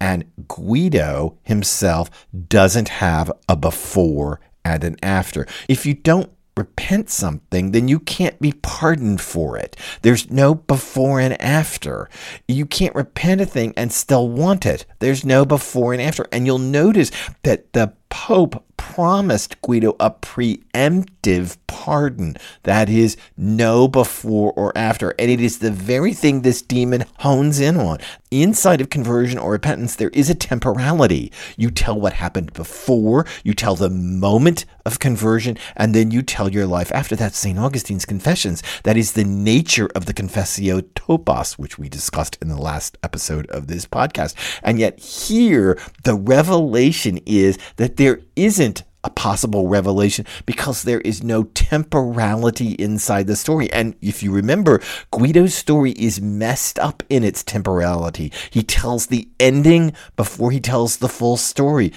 And 0.00 0.24
Guido 0.48 1.36
himself 1.42 2.10
doesn't 2.48 2.88
have 2.88 3.30
a 3.48 3.56
before 3.56 4.40
and 4.64 4.82
an 4.82 4.96
after. 5.02 5.46
If 5.68 5.84
you 5.84 5.94
don't 5.94 6.30
repent 6.56 7.08
something, 7.08 7.70
then 7.70 7.88
you 7.88 7.98
can't 7.98 8.38
be 8.40 8.52
pardoned 8.52 9.20
for 9.20 9.56
it. 9.56 9.76
There's 10.02 10.30
no 10.30 10.54
before 10.54 11.20
and 11.20 11.40
after. 11.40 12.08
You 12.48 12.66
can't 12.66 12.94
repent 12.94 13.40
a 13.40 13.46
thing 13.46 13.72
and 13.76 13.92
still 13.92 14.28
want 14.28 14.66
it. 14.66 14.84
There's 14.98 15.24
no 15.24 15.44
before 15.44 15.92
and 15.92 16.02
after. 16.02 16.26
And 16.32 16.46
you'll 16.46 16.58
notice 16.58 17.10
that 17.44 17.72
the 17.72 17.94
Pope 18.10 18.64
promised 18.76 19.62
Guido 19.62 19.94
a 20.00 20.10
preemptive 20.10 21.56
pardon. 21.66 22.36
That 22.64 22.88
is, 22.88 23.16
no 23.36 23.88
before 23.88 24.52
or 24.54 24.76
after. 24.76 25.14
And 25.18 25.30
it 25.30 25.40
is 25.40 25.60
the 25.60 25.70
very 25.70 26.12
thing 26.12 26.42
this 26.42 26.60
demon 26.60 27.04
hones 27.18 27.60
in 27.60 27.76
on. 27.76 27.98
Inside 28.32 28.80
of 28.80 28.90
conversion 28.90 29.40
or 29.40 29.50
repentance, 29.50 29.96
there 29.96 30.10
is 30.10 30.30
a 30.30 30.36
temporality. 30.36 31.32
You 31.56 31.68
tell 31.68 32.00
what 32.00 32.12
happened 32.12 32.52
before, 32.52 33.26
you 33.42 33.54
tell 33.54 33.74
the 33.74 33.90
moment 33.90 34.66
of 34.86 35.00
conversion, 35.00 35.58
and 35.74 35.96
then 35.96 36.12
you 36.12 36.22
tell 36.22 36.48
your 36.48 36.68
life 36.68 36.92
after. 36.92 37.16
that. 37.16 37.34
St. 37.34 37.58
Augustine's 37.58 38.04
Confessions. 38.04 38.62
That 38.84 38.96
is 38.96 39.14
the 39.14 39.24
nature 39.24 39.88
of 39.96 40.06
the 40.06 40.14
Confessio 40.14 40.82
Topos, 40.94 41.58
which 41.58 41.76
we 41.76 41.88
discussed 41.88 42.38
in 42.40 42.46
the 42.46 42.56
last 42.56 42.96
episode 43.02 43.46
of 43.50 43.66
this 43.66 43.84
podcast. 43.84 44.36
And 44.62 44.78
yet, 44.78 45.00
here, 45.00 45.76
the 46.04 46.14
revelation 46.14 47.18
is 47.26 47.58
that 47.78 47.96
there 47.96 48.20
isn't 48.36 48.84
a 49.02 49.10
possible 49.10 49.68
revelation 49.68 50.26
because 50.46 50.82
there 50.82 51.00
is 51.00 51.22
no 51.22 51.44
temporality 51.44 52.72
inside 52.72 53.26
the 53.26 53.36
story. 53.36 53.72
And 53.72 53.94
if 54.00 54.22
you 54.22 54.32
remember, 54.32 54.80
Guido's 55.10 55.54
story 55.54 55.92
is 55.92 56.20
messed 56.20 56.78
up 56.78 57.02
in 57.08 57.24
its 57.24 57.42
temporality. 57.42 58.32
He 58.50 58.62
tells 58.62 59.06
the 59.06 59.28
ending 59.38 59.92
before 60.16 60.50
he 60.50 60.60
tells 60.60 60.98
the 60.98 61.08
full 61.08 61.36
story. 61.36 61.92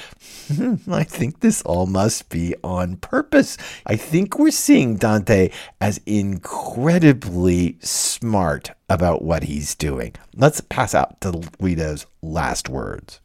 Hmm, 0.47 0.75
I 0.91 1.03
think 1.03 1.39
this 1.39 1.61
all 1.63 1.85
must 1.85 2.29
be 2.29 2.55
on 2.63 2.97
purpose. 2.97 3.57
I 3.85 3.95
think 3.95 4.37
we're 4.37 4.51
seeing 4.51 4.97
Dante 4.97 5.49
as 5.81 5.99
incredibly 6.05 7.77
smart 7.81 8.71
about 8.89 9.23
what 9.23 9.43
he's 9.43 9.75
doing. 9.75 10.13
Let's 10.35 10.61
pass 10.61 10.93
out 10.93 11.19
to 11.21 11.43
Guido's 11.59 12.05
last 12.21 12.69
words. 12.69 13.19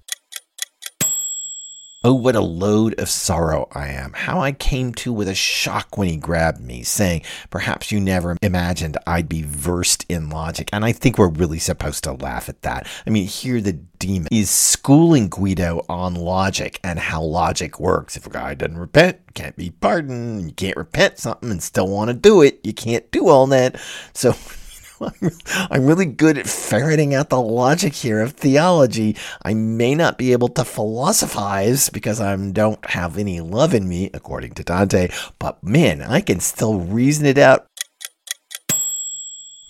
Oh, 2.05 2.15
what 2.15 2.37
a 2.37 2.41
load 2.41 2.95
of 3.01 3.09
sorrow 3.09 3.67
I 3.73 3.89
am. 3.89 4.13
How 4.13 4.39
I 4.39 4.53
came 4.53 4.95
to 4.95 5.13
with 5.13 5.27
a 5.27 5.35
shock 5.35 5.99
when 5.99 6.07
he 6.07 6.17
grabbed 6.17 6.61
me, 6.61 6.85
saying, 6.85 7.23
Perhaps 7.51 7.91
you 7.91 7.99
never 7.99 8.37
imagined 8.41 8.97
I'd 9.05 9.29
be 9.29 9.43
versed 9.43 10.07
in 10.09 10.31
logic. 10.31 10.71
And 10.73 10.85
I 10.85 10.93
think 10.93 11.19
we're 11.19 11.27
really 11.27 11.59
supposed 11.59 12.05
to 12.05 12.13
laugh 12.13 12.49
at 12.49 12.63
that. 12.63 12.87
I 13.05 13.11
mean, 13.11 13.27
here 13.27 13.61
the 13.61 13.73
demon 13.73 14.29
is 14.31 14.49
schooling 14.49 15.29
Guido 15.29 15.85
on 15.89 16.15
logic 16.15 16.79
and 16.85 17.01
how 17.01 17.21
logic 17.21 17.81
works. 17.81 18.17
If 18.17 18.29
a 18.29 18.31
guy 18.31 18.55
doesn't 18.55 18.79
repent, 18.79 19.35
can't 19.35 19.57
be 19.57 19.71
pardoned. 19.71 20.45
You 20.45 20.53
can't 20.53 20.77
repent 20.77 21.19
something 21.19 21.51
and 21.51 21.61
still 21.61 21.89
want 21.89 22.11
to 22.11 22.15
do 22.15 22.43
it. 22.43 22.61
You 22.63 22.75
can't 22.75 23.11
do 23.11 23.27
all 23.27 23.49
that. 23.49 23.75
So 24.15 24.37
I'm 25.71 25.87
really 25.87 26.07
good 26.07 26.39
at 26.39 26.47
ferreting 26.47 27.15
out 27.15 27.29
the 27.29 27.41
logic 27.41 27.95
here 27.95 28.21
of 28.21 28.33
theology. 28.33 29.17
I 29.43 29.55
may 29.55 29.95
not 29.95 30.19
be 30.19 30.33
able 30.33 30.49
to 30.49 30.65
philosophize 30.65 31.89
because 31.91 32.21
I 32.21 32.35
don't 32.37 32.85
have 32.91 33.19
any 33.19 33.41
love 33.41 33.75
in 33.75 33.89
me, 33.89 34.11
according 34.13 34.53
to 34.55 34.65
Dante, 34.65 35.09
but 35.39 35.63
man, 35.63 36.03
I 36.03 36.21
can 36.21 36.41
still 36.41 36.81
reason 36.81 37.27
it 37.27 37.39
out 37.39 37.68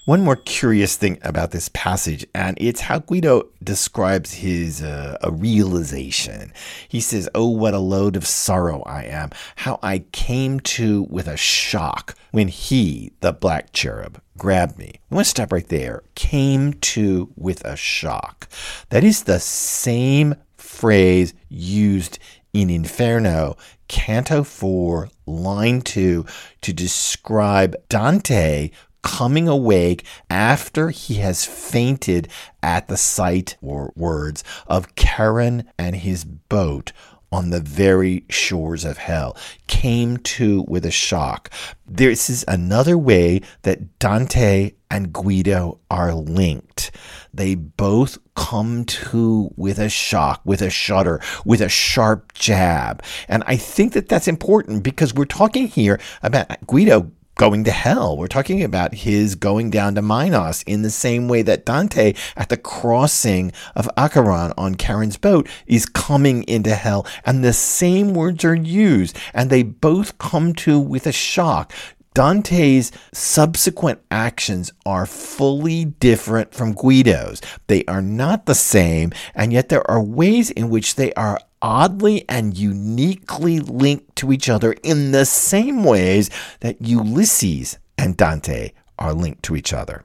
one 0.09 0.23
more 0.23 0.37
curious 0.37 0.97
thing 0.97 1.19
about 1.21 1.51
this 1.51 1.69
passage, 1.69 2.27
and 2.35 2.57
it's 2.59 2.81
how 2.81 2.99
Guido 2.99 3.51
describes 3.63 4.33
his 4.33 4.83
uh, 4.83 5.19
a 5.21 5.31
realization. 5.31 6.51
He 6.89 6.99
says, 6.99 7.29
"Oh, 7.35 7.49
what 7.49 7.75
a 7.75 7.79
load 7.79 8.17
of 8.17 8.27
sorrow 8.27 8.83
I 8.87 9.03
am! 9.03 9.33
How 9.57 9.79
I 9.83 9.99
came 10.13 10.61
to 10.61 11.03
with 11.11 11.29
a 11.29 11.37
shock 11.37 12.15
when 12.31 12.49
he, 12.49 13.13
the 13.21 13.35
black 13.35 13.75
cherub, 13.75 14.19
grabbed 14.39 14.79
me." 14.79 14.93
I 15.11 15.15
want 15.15 15.27
to 15.27 15.31
stop 15.31 15.53
right 15.53 15.69
there. 15.69 16.03
Came 16.15 16.73
to 16.73 17.31
with 17.37 17.63
a 17.67 17.77
shock. 17.77 18.49
That 18.89 19.05
is 19.05 19.25
the 19.25 19.39
same 19.39 20.37
phrase 20.57 21.35
used 21.51 22.19
in 22.55 22.71
Inferno, 22.71 23.59
Canto 23.89 24.43
4, 24.43 25.09
line 25.27 25.83
2, 25.83 26.25
to 26.63 26.73
describe 26.73 27.77
Dante 27.89 28.71
coming 29.03 29.49
awake 29.49 30.05
after 30.31 30.91
he 30.91 31.15
has 31.15 31.45
fainted 31.45 32.29
at 32.63 32.89
the 32.89 32.97
sight 32.97 33.57
or 33.61 33.93
words 33.97 34.45
of 34.67 34.95
Charon 34.95 35.65
and 35.79 35.97
his 35.97 36.25
boat 36.25 36.93
on 37.31 37.51
the 37.51 37.61
very 37.61 38.25
shores 38.31 38.85
of 38.85 38.99
hell, 38.99 39.37
came 39.67 40.17
to 40.17 40.65
with 40.67 40.87
a 40.87 40.91
shock. 40.91 41.51
This 41.87 42.31
is 42.31 42.45
another 42.49 42.97
way 42.97 43.43
that 43.63 43.99
Dante 43.99 44.73
and 44.91 45.13
Guido 45.13 45.79
are 45.91 46.15
linked. 46.15 46.91
They 47.33 47.55
both 47.55 48.19
come 48.35 48.85
to 48.85 49.53
with 49.57 49.79
a 49.79 49.91
shock, 49.91 50.41
with 50.45 50.63
a 50.63 50.71
shudder, 50.71 51.21
with 51.45 51.61
a 51.61 51.69
sharp 51.69 52.33
jab. 52.33 53.03
And 53.29 53.45
I 53.47 53.57
think 53.57 53.93
that 53.93 54.09
that's 54.09 54.29
important 54.29 54.83
because 54.83 55.13
we're 55.13 55.27
talking 55.27 55.69
here 55.69 56.01
about 56.23 56.67
Guido 56.67 57.11
going 57.39 57.63
to 57.65 57.71
hell. 57.71 58.17
We're 58.17 58.27
talking 58.27 58.63
about 58.63 58.93
his 58.93 59.37
going 59.37 59.71
down 59.71 59.95
to 59.95 60.03
Minos 60.03 60.63
in 60.65 60.83
the 60.83 60.91
same 60.91 61.29
way 61.29 61.41
that 61.43 61.65
Dante 61.65 62.15
at 62.37 62.49
the 62.51 62.57
crossing 62.57 63.53
of 63.77 63.89
Acheron 63.97 64.53
on 64.59 64.75
Charon's 64.75 65.17
boat 65.17 65.49
is 65.67 65.87
coming 65.87 66.43
into 66.43 66.75
hell. 66.75 67.07
And 67.25 67.43
the 67.43 67.53
same 67.53 68.13
words 68.13 68.45
are 68.45 68.57
used, 68.57 69.17
and 69.33 69.49
they 69.49 69.63
both 69.63 70.19
come 70.19 70.53
to 70.55 70.79
with 70.81 71.07
a 71.07 71.13
shock. 71.13 71.73
Dante's 72.13 72.91
subsequent 73.13 74.01
actions 74.11 74.73
are 74.85 75.07
fully 75.07 75.85
different 75.85 76.53
from 76.53 76.73
Guido's. 76.73 77.41
They 77.69 77.85
are 77.85 78.03
not 78.03 78.47
the 78.47 78.57
same, 78.57 79.13
and 79.37 79.53
yet 79.53 79.69
there 79.69 79.89
are 79.89 80.03
ways 80.03 80.51
in 80.51 80.69
which 80.69 80.97
they 80.97 81.13
are 81.13 81.39
oddly 81.63 82.25
and 82.29 82.57
uniquely 82.57 83.61
linked 83.61 84.17
to 84.17 84.33
each 84.33 84.49
other 84.49 84.73
in 84.83 85.13
the 85.13 85.25
same 85.25 85.85
ways 85.85 86.31
that 86.61 86.81
Ulysses 86.81 87.79
and 87.97 88.17
Dante 88.17 88.73
are 88.99 89.15
linked 89.15 89.43
to 89.45 89.57
each 89.57 89.73
other. 89.73 90.05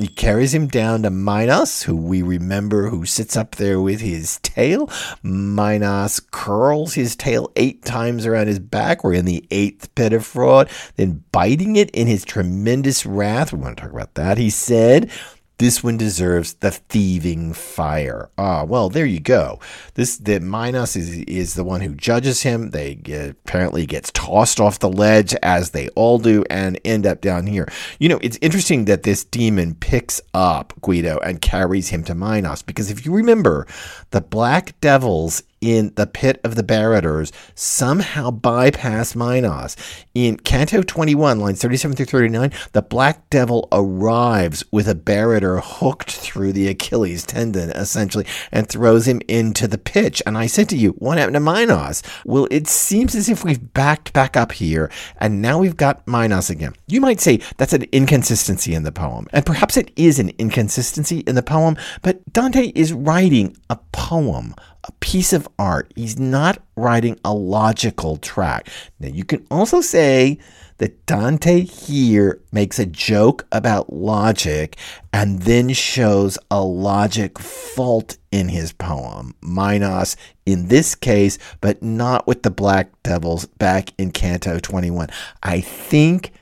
He 0.00 0.08
carries 0.08 0.54
him 0.54 0.66
down 0.66 1.02
to 1.02 1.10
Minos, 1.10 1.82
who 1.82 1.94
we 1.94 2.22
remember 2.22 2.88
who 2.88 3.04
sits 3.04 3.36
up 3.36 3.56
there 3.56 3.82
with 3.82 4.00
his 4.00 4.38
tail. 4.38 4.88
Minos 5.22 6.20
curls 6.20 6.94
his 6.94 7.14
tail 7.14 7.52
eight 7.54 7.84
times 7.84 8.24
around 8.24 8.46
his 8.46 8.60
back. 8.60 9.04
We're 9.04 9.12
in 9.12 9.26
the 9.26 9.46
eighth 9.50 9.94
pit 9.94 10.14
of 10.14 10.24
fraud. 10.24 10.70
Then 10.96 11.22
biting 11.32 11.76
it 11.76 11.90
in 11.90 12.06
his 12.06 12.24
tremendous 12.24 13.04
wrath. 13.04 13.52
We 13.52 13.58
want 13.58 13.76
to 13.76 13.82
talk 13.82 13.92
about 13.92 14.14
that. 14.14 14.38
He 14.38 14.48
said, 14.48 15.10
this 15.60 15.84
one 15.84 15.98
deserves 15.98 16.54
the 16.54 16.70
thieving 16.70 17.52
fire. 17.52 18.30
Ah, 18.38 18.64
well, 18.64 18.88
there 18.88 19.04
you 19.04 19.20
go. 19.20 19.60
This 19.92 20.16
the 20.16 20.40
Minos 20.40 20.96
is 20.96 21.18
is 21.24 21.52
the 21.52 21.64
one 21.64 21.82
who 21.82 21.94
judges 21.94 22.40
him. 22.40 22.70
They 22.70 22.94
get, 22.94 23.32
apparently 23.32 23.84
gets 23.84 24.10
tossed 24.12 24.58
off 24.58 24.78
the 24.78 24.88
ledge 24.88 25.34
as 25.42 25.72
they 25.72 25.90
all 25.90 26.18
do 26.18 26.44
and 26.48 26.80
end 26.82 27.04
up 27.04 27.20
down 27.20 27.46
here. 27.46 27.68
You 27.98 28.08
know, 28.08 28.18
it's 28.22 28.38
interesting 28.40 28.86
that 28.86 29.02
this 29.02 29.22
demon 29.22 29.74
picks 29.74 30.18
up 30.32 30.72
Guido 30.80 31.18
and 31.18 31.42
carries 31.42 31.90
him 31.90 32.04
to 32.04 32.14
Minos 32.14 32.62
because 32.62 32.90
if 32.90 33.04
you 33.04 33.12
remember, 33.12 33.66
the 34.12 34.22
black 34.22 34.80
devils 34.80 35.42
in 35.60 35.92
the 35.96 36.06
pit 36.06 36.40
of 36.44 36.54
the 36.54 36.62
Barrators 36.62 37.32
somehow 37.54 38.30
bypass 38.30 39.14
Minos. 39.14 39.76
In 40.14 40.36
Canto 40.36 40.82
21, 40.82 41.40
lines 41.40 41.60
37 41.60 41.96
through 41.96 42.06
39, 42.06 42.52
the 42.72 42.82
Black 42.82 43.28
Devil 43.30 43.68
arrives 43.72 44.64
with 44.70 44.88
a 44.88 44.94
Barrator 44.94 45.60
hooked 45.62 46.10
through 46.10 46.52
the 46.52 46.68
Achilles 46.68 47.24
tendon, 47.24 47.70
essentially, 47.70 48.26
and 48.50 48.68
throws 48.68 49.06
him 49.06 49.20
into 49.28 49.68
the 49.68 49.78
pitch. 49.78 50.22
And 50.26 50.38
I 50.38 50.46
said 50.46 50.68
to 50.70 50.76
you, 50.76 50.90
what 50.92 51.18
happened 51.18 51.34
to 51.34 51.40
Minos? 51.40 52.02
Well, 52.24 52.48
it 52.50 52.66
seems 52.66 53.14
as 53.14 53.28
if 53.28 53.44
we've 53.44 53.72
backed 53.74 54.12
back 54.12 54.36
up 54.36 54.52
here, 54.52 54.90
and 55.18 55.42
now 55.42 55.58
we've 55.58 55.76
got 55.76 56.06
Minos 56.06 56.50
again. 56.50 56.74
You 56.86 57.00
might 57.00 57.20
say 57.20 57.40
that's 57.56 57.72
an 57.72 57.84
inconsistency 57.92 58.74
in 58.74 58.82
the 58.82 58.92
poem, 58.92 59.26
and 59.32 59.44
perhaps 59.44 59.76
it 59.76 59.90
is 59.96 60.18
an 60.18 60.30
inconsistency 60.38 61.20
in 61.20 61.34
the 61.34 61.42
poem, 61.42 61.76
but 62.02 62.20
Dante 62.32 62.72
is 62.74 62.92
writing 62.92 63.56
a 63.68 63.76
poem 63.92 64.54
a 64.84 64.92
piece 65.00 65.32
of 65.32 65.48
art. 65.58 65.92
He's 65.94 66.18
not 66.18 66.62
writing 66.76 67.18
a 67.24 67.34
logical 67.34 68.16
track. 68.16 68.68
Now, 68.98 69.08
you 69.08 69.24
can 69.24 69.46
also 69.50 69.80
say 69.80 70.38
that 70.78 71.04
Dante 71.04 71.60
here 71.60 72.40
makes 72.52 72.78
a 72.78 72.86
joke 72.86 73.46
about 73.52 73.92
logic 73.92 74.76
and 75.12 75.42
then 75.42 75.68
shows 75.74 76.38
a 76.50 76.62
logic 76.62 77.38
fault 77.38 78.16
in 78.32 78.48
his 78.48 78.72
poem. 78.72 79.34
Minos, 79.42 80.16
in 80.46 80.68
this 80.68 80.94
case, 80.94 81.38
but 81.60 81.82
not 81.82 82.26
with 82.26 82.42
the 82.42 82.50
Black 82.50 82.90
Devils 83.02 83.44
back 83.44 83.92
in 83.98 84.10
Canto 84.10 84.58
21. 84.58 85.08
I 85.42 85.60
think 85.60 86.32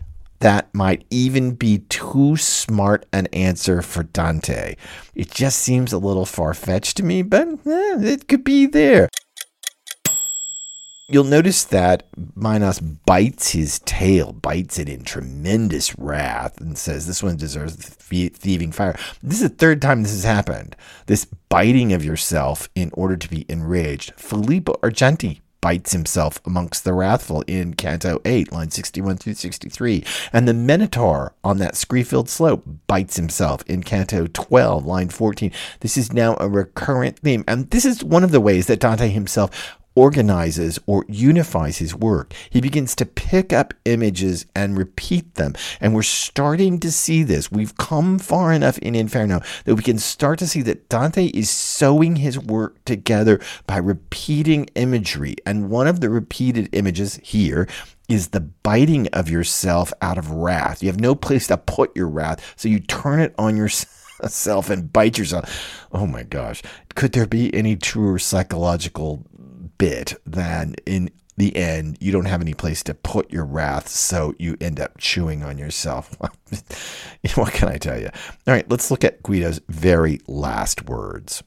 that 0.40 0.72
might 0.74 1.04
even 1.10 1.54
be 1.54 1.78
too 1.88 2.36
smart 2.36 3.06
an 3.12 3.26
answer 3.32 3.82
for 3.82 4.04
Dante. 4.04 4.76
It 5.14 5.30
just 5.30 5.58
seems 5.58 5.92
a 5.92 5.98
little 5.98 6.26
far 6.26 6.54
fetched 6.54 6.96
to 6.98 7.02
me, 7.02 7.22
but 7.22 7.48
eh, 7.48 7.96
it 8.00 8.28
could 8.28 8.44
be 8.44 8.66
there. 8.66 9.08
You'll 11.10 11.24
notice 11.24 11.64
that 11.64 12.02
Minos 12.36 12.80
bites 12.80 13.52
his 13.52 13.78
tail, 13.78 14.32
bites 14.32 14.78
it 14.78 14.90
in 14.90 15.04
tremendous 15.04 15.98
wrath, 15.98 16.60
and 16.60 16.76
says, 16.76 17.06
This 17.06 17.22
one 17.22 17.38
deserves 17.38 17.76
thieving 17.76 18.72
fire. 18.72 18.94
This 19.22 19.40
is 19.40 19.48
the 19.48 19.56
third 19.56 19.80
time 19.80 20.02
this 20.02 20.12
has 20.12 20.24
happened. 20.24 20.76
This 21.06 21.24
biting 21.48 21.94
of 21.94 22.04
yourself 22.04 22.68
in 22.74 22.90
order 22.92 23.16
to 23.16 23.28
be 23.28 23.46
enraged. 23.48 24.12
Filippo 24.18 24.74
Argenti 24.82 25.40
bites 25.60 25.92
himself 25.92 26.40
amongst 26.44 26.84
the 26.84 26.92
wrathful 26.92 27.42
in 27.42 27.74
Canto 27.74 28.20
8, 28.24 28.52
line 28.52 28.70
61 28.70 29.16
through 29.16 29.34
63. 29.34 30.04
And 30.32 30.46
the 30.46 30.54
Minotaur 30.54 31.34
on 31.42 31.58
that 31.58 31.76
scree-filled 31.76 32.28
slope 32.28 32.64
bites 32.86 33.16
himself 33.16 33.62
in 33.66 33.82
Canto 33.82 34.26
12, 34.26 34.86
line 34.86 35.08
14. 35.08 35.50
This 35.80 35.96
is 35.96 36.12
now 36.12 36.36
a 36.38 36.48
recurrent 36.48 37.18
theme. 37.20 37.44
And 37.46 37.70
this 37.70 37.84
is 37.84 38.04
one 38.04 38.24
of 38.24 38.30
the 38.30 38.40
ways 38.40 38.66
that 38.66 38.80
Dante 38.80 39.08
himself 39.08 39.78
organizes 39.98 40.78
or 40.86 41.04
unifies 41.08 41.78
his 41.78 41.92
work. 41.92 42.32
He 42.50 42.60
begins 42.60 42.94
to 42.94 43.04
pick 43.04 43.52
up 43.52 43.74
images 43.84 44.46
and 44.54 44.78
repeat 44.78 45.34
them. 45.34 45.54
And 45.80 45.92
we're 45.92 46.02
starting 46.02 46.78
to 46.78 46.92
see 46.92 47.24
this. 47.24 47.50
We've 47.50 47.76
come 47.76 48.20
far 48.20 48.52
enough 48.52 48.78
in 48.78 48.94
Inferno 48.94 49.40
that 49.64 49.74
we 49.74 49.82
can 49.82 49.98
start 49.98 50.38
to 50.38 50.46
see 50.46 50.62
that 50.62 50.88
Dante 50.88 51.26
is 51.26 51.50
sewing 51.50 52.14
his 52.16 52.38
work 52.38 52.84
together 52.84 53.40
by 53.66 53.78
repeating 53.78 54.66
imagery. 54.76 55.34
And 55.44 55.68
one 55.68 55.88
of 55.88 55.98
the 55.98 56.10
repeated 56.10 56.68
images 56.70 57.18
here 57.24 57.66
is 58.08 58.28
the 58.28 58.40
biting 58.40 59.08
of 59.08 59.28
yourself 59.28 59.92
out 60.00 60.16
of 60.16 60.30
wrath. 60.30 60.80
You 60.80 60.90
have 60.90 61.00
no 61.00 61.16
place 61.16 61.48
to 61.48 61.56
put 61.56 61.94
your 61.96 62.08
wrath, 62.08 62.54
so 62.56 62.68
you 62.68 62.78
turn 62.78 63.18
it 63.18 63.34
on 63.36 63.56
yourself 63.56 64.70
and 64.70 64.92
bite 64.92 65.18
yourself. 65.18 65.86
Oh 65.90 66.06
my 66.06 66.22
gosh. 66.22 66.62
Could 66.94 67.12
there 67.12 67.26
be 67.26 67.52
any 67.52 67.74
truer 67.74 68.20
psychological 68.20 69.26
bit, 69.78 70.14
then 70.26 70.74
in 70.86 71.10
the 71.36 71.54
end, 71.56 71.96
you 72.00 72.10
don't 72.10 72.24
have 72.24 72.42
any 72.42 72.54
place 72.54 72.82
to 72.82 72.94
put 72.94 73.32
your 73.32 73.44
wrath, 73.44 73.88
so 73.88 74.34
you 74.38 74.56
end 74.60 74.80
up 74.80 74.98
chewing 74.98 75.42
on 75.44 75.56
yourself. 75.56 76.16
what 77.36 77.52
can 77.52 77.68
I 77.68 77.78
tell 77.78 77.98
you? 77.98 78.10
All 78.46 78.54
right, 78.54 78.68
let's 78.68 78.90
look 78.90 79.04
at 79.04 79.22
Guido's 79.22 79.60
very 79.68 80.20
last 80.26 80.86
words. 80.86 81.42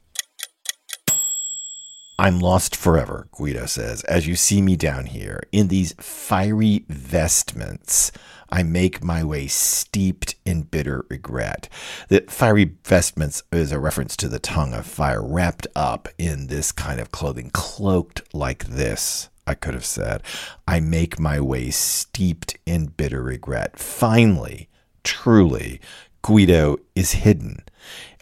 I'm 2.21 2.37
lost 2.37 2.75
forever, 2.75 3.27
Guido 3.31 3.65
says, 3.65 4.03
as 4.03 4.27
you 4.27 4.35
see 4.35 4.61
me 4.61 4.75
down 4.75 5.07
here 5.07 5.41
in 5.51 5.69
these 5.69 5.93
fiery 5.93 6.85
vestments. 6.87 8.11
I 8.47 8.61
make 8.61 9.03
my 9.03 9.23
way 9.23 9.47
steeped 9.47 10.35
in 10.45 10.61
bitter 10.61 11.03
regret. 11.09 11.67
The 12.09 12.23
fiery 12.29 12.75
vestments 12.85 13.41
is 13.51 13.71
a 13.71 13.79
reference 13.79 14.15
to 14.17 14.27
the 14.27 14.37
tongue 14.37 14.75
of 14.75 14.85
fire 14.85 15.23
wrapped 15.23 15.65
up 15.75 16.09
in 16.19 16.45
this 16.45 16.71
kind 16.71 16.99
of 16.99 17.09
clothing, 17.09 17.49
cloaked 17.53 18.21
like 18.35 18.65
this. 18.65 19.29
I 19.47 19.55
could 19.55 19.73
have 19.73 19.83
said, 19.83 20.21
I 20.67 20.79
make 20.79 21.19
my 21.19 21.39
way 21.39 21.71
steeped 21.71 22.55
in 22.67 22.89
bitter 22.89 23.23
regret. 23.23 23.79
Finally, 23.79 24.69
truly, 25.03 25.81
Guido 26.21 26.77
is 26.93 27.13
hidden 27.13 27.63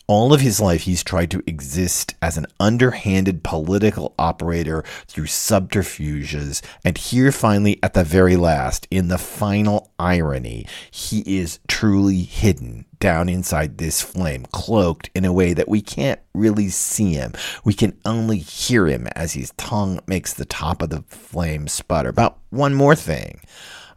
all 0.10 0.34
of 0.34 0.41
his 0.41 0.60
life, 0.60 0.82
he's 0.82 1.04
tried 1.04 1.30
to 1.30 1.43
exist 1.45 2.15
as 2.19 2.36
an 2.36 2.48
underhanded 2.60 3.43
political 3.43 4.15
operator 4.17 4.84
through 5.06 5.28
subterfuges. 5.28 6.63
And 6.84 6.98
here, 6.98 7.32
finally, 7.32 7.78
at 7.84 7.93
the 7.93 8.04
very 8.04 8.36
last, 8.36 8.88
in 8.89 9.10
the 9.10 9.19
final 9.19 9.91
irony, 10.00 10.65
he 10.89 11.19
is 11.39 11.60
truly 11.67 12.24
hidden 12.24 12.86
down 13.00 13.30
inside 13.30 13.78
this 13.78 14.02
flame, 14.02 14.48
cloaked 14.52 15.12
in 15.13 15.26
a 15.26 15.32
way 15.32 15.54
that 15.54 15.69
we 15.69 15.80
can't 15.80 16.19
really 16.34 16.69
see 16.69 17.13
him. 17.13 17.34
We 17.63 17.76
can 17.76 17.95
only 18.04 18.39
hear 18.39 18.88
him 18.88 19.06
as 19.15 19.34
his 19.34 19.54
tongue 19.58 20.00
makes 20.08 20.34
the 20.34 20.45
top 20.45 20.82
of 20.82 20.89
the 20.89 21.04
flame 21.04 21.67
sputter. 21.67 22.12
But 22.12 22.36
one 22.50 22.74
more 22.74 22.95
thing. 22.95 23.41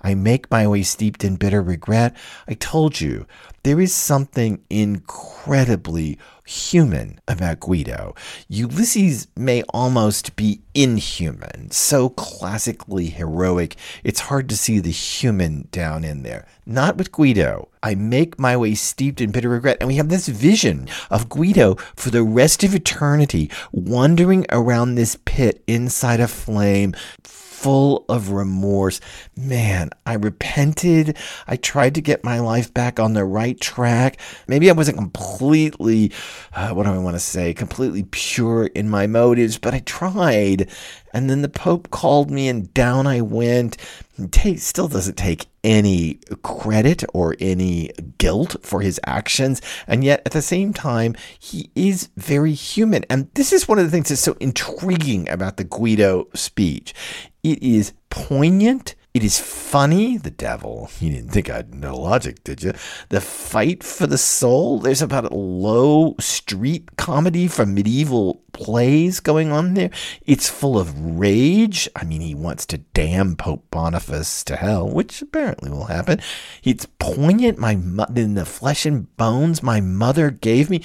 I 0.02 0.14
make 0.14 0.50
my 0.50 0.66
way 0.66 0.82
steeped 0.82 1.24
in 1.24 1.36
bitter 1.36 1.62
regret. 1.62 2.16
I 2.48 2.54
told 2.54 3.00
you, 3.00 3.26
there 3.64 3.80
is 3.80 3.94
something 3.94 4.62
incredibly 4.68 6.18
human 6.44 7.20
about 7.28 7.60
Guido. 7.60 8.14
Ulysses 8.48 9.28
may 9.36 9.62
almost 9.68 10.34
be 10.34 10.60
inhuman, 10.74 11.70
so 11.70 12.08
classically 12.08 13.06
heroic, 13.06 13.76
it's 14.02 14.20
hard 14.20 14.48
to 14.48 14.56
see 14.56 14.80
the 14.80 14.90
human 14.90 15.68
down 15.70 16.02
in 16.02 16.22
there. 16.22 16.46
Not 16.66 16.96
with 16.96 17.12
Guido. 17.12 17.68
I 17.82 17.94
make 17.94 18.38
my 18.38 18.56
way 18.56 18.74
steeped 18.74 19.20
in 19.20 19.30
bitter 19.30 19.48
regret, 19.48 19.76
and 19.80 19.88
we 19.88 19.96
have 19.96 20.08
this 20.08 20.28
vision 20.28 20.88
of 21.10 21.28
Guido 21.28 21.76
for 21.96 22.10
the 22.10 22.24
rest 22.24 22.64
of 22.64 22.74
eternity 22.74 23.50
wandering 23.70 24.44
around 24.50 24.94
this 24.94 25.16
pit 25.24 25.62
inside 25.66 26.20
a 26.20 26.28
flame 26.28 26.94
full 27.62 28.04
of 28.08 28.30
remorse. 28.30 29.00
Man, 29.36 29.90
I 30.04 30.14
repented. 30.14 31.16
I 31.46 31.54
tried 31.54 31.94
to 31.94 32.00
get 32.00 32.24
my 32.24 32.40
life 32.40 32.74
back 32.74 32.98
on 32.98 33.12
the 33.12 33.24
right 33.24 33.58
track. 33.60 34.18
Maybe 34.48 34.68
I 34.68 34.72
wasn't 34.72 34.98
completely, 34.98 36.10
uh, 36.56 36.70
what 36.70 36.86
do 36.86 36.92
I 36.92 36.98
want 36.98 37.14
to 37.14 37.20
say, 37.20 37.54
completely 37.54 38.04
pure 38.10 38.66
in 38.66 38.90
my 38.90 39.06
motives, 39.06 39.58
but 39.58 39.74
I 39.74 39.78
tried. 39.78 40.68
And 41.12 41.28
then 41.28 41.42
the 41.42 41.48
Pope 41.48 41.90
called 41.90 42.30
me 42.30 42.48
and 42.48 42.72
down 42.74 43.06
I 43.06 43.20
went. 43.20 43.76
Tate 44.30 44.60
still 44.60 44.88
doesn't 44.88 45.16
take 45.16 45.46
any 45.64 46.18
credit 46.42 47.04
or 47.12 47.36
any 47.40 47.90
guilt 48.18 48.56
for 48.62 48.80
his 48.80 49.00
actions. 49.06 49.60
And 49.86 50.04
yet 50.04 50.22
at 50.24 50.32
the 50.32 50.42
same 50.42 50.72
time, 50.72 51.14
he 51.38 51.70
is 51.74 52.08
very 52.16 52.52
human. 52.52 53.04
And 53.10 53.30
this 53.34 53.52
is 53.52 53.68
one 53.68 53.78
of 53.78 53.84
the 53.84 53.90
things 53.90 54.08
that's 54.08 54.20
so 54.20 54.36
intriguing 54.40 55.28
about 55.28 55.56
the 55.56 55.64
Guido 55.64 56.28
speech. 56.34 56.94
It 57.42 57.62
is 57.62 57.92
poignant 58.10 58.94
it 59.14 59.22
is 59.22 59.38
funny, 59.38 60.16
the 60.16 60.30
devil. 60.30 60.90
You 60.98 61.10
didn't 61.10 61.32
think 61.32 61.50
I'd 61.50 61.74
know 61.74 61.96
logic, 61.96 62.42
did 62.44 62.62
you? 62.62 62.72
The 63.10 63.20
fight 63.20 63.84
for 63.84 64.06
the 64.06 64.16
soul. 64.16 64.78
There's 64.78 65.02
about 65.02 65.30
a 65.30 65.34
low 65.34 66.14
street 66.18 66.96
comedy 66.96 67.46
from 67.46 67.74
medieval 67.74 68.42
plays 68.54 69.20
going 69.20 69.52
on 69.52 69.74
there. 69.74 69.90
It's 70.24 70.48
full 70.48 70.78
of 70.78 70.98
rage. 70.98 71.90
I 71.94 72.04
mean, 72.04 72.22
he 72.22 72.34
wants 72.34 72.64
to 72.66 72.78
damn 72.78 73.36
Pope 73.36 73.70
Boniface 73.70 74.44
to 74.44 74.56
hell, 74.56 74.88
which 74.88 75.20
apparently 75.20 75.70
will 75.70 75.86
happen. 75.86 76.20
It's 76.64 76.86
poignant. 76.98 77.58
My 77.58 77.72
in 77.72 78.34
the 78.34 78.46
flesh 78.46 78.86
and 78.86 79.14
bones 79.18 79.62
my 79.62 79.80
mother 79.82 80.30
gave 80.30 80.70
me 80.70 80.82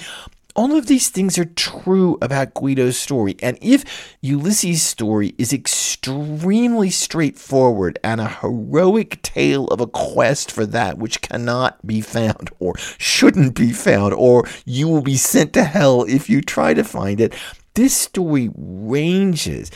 all 0.58 0.74
of 0.74 0.86
these 0.86 1.08
things 1.08 1.38
are 1.38 1.44
true 1.44 2.18
about 2.20 2.52
Guido's 2.52 2.98
story. 2.98 3.36
And 3.40 3.56
if 3.62 3.84
Ulysses' 4.22 4.82
story 4.82 5.32
is 5.38 5.52
extremely 5.52 6.90
straightforward 6.90 7.96
and 8.02 8.20
a 8.20 8.26
heroic 8.26 9.22
tale 9.22 9.68
of 9.68 9.80
a 9.80 9.86
quest 9.86 10.50
for 10.50 10.66
that 10.66 10.98
which 10.98 11.20
cannot 11.20 11.86
be 11.86 12.00
found 12.00 12.50
or 12.58 12.74
shouldn't 12.98 13.54
be 13.54 13.70
found, 13.70 14.14
or 14.14 14.48
you 14.64 14.88
will 14.88 15.00
be 15.00 15.16
sent 15.16 15.52
to 15.52 15.62
hell 15.62 16.02
if 16.08 16.28
you 16.28 16.40
try 16.40 16.74
to 16.74 16.82
find 16.82 17.20
it, 17.20 17.32
this 17.74 17.96
story 17.96 18.50
ranges 18.56 19.70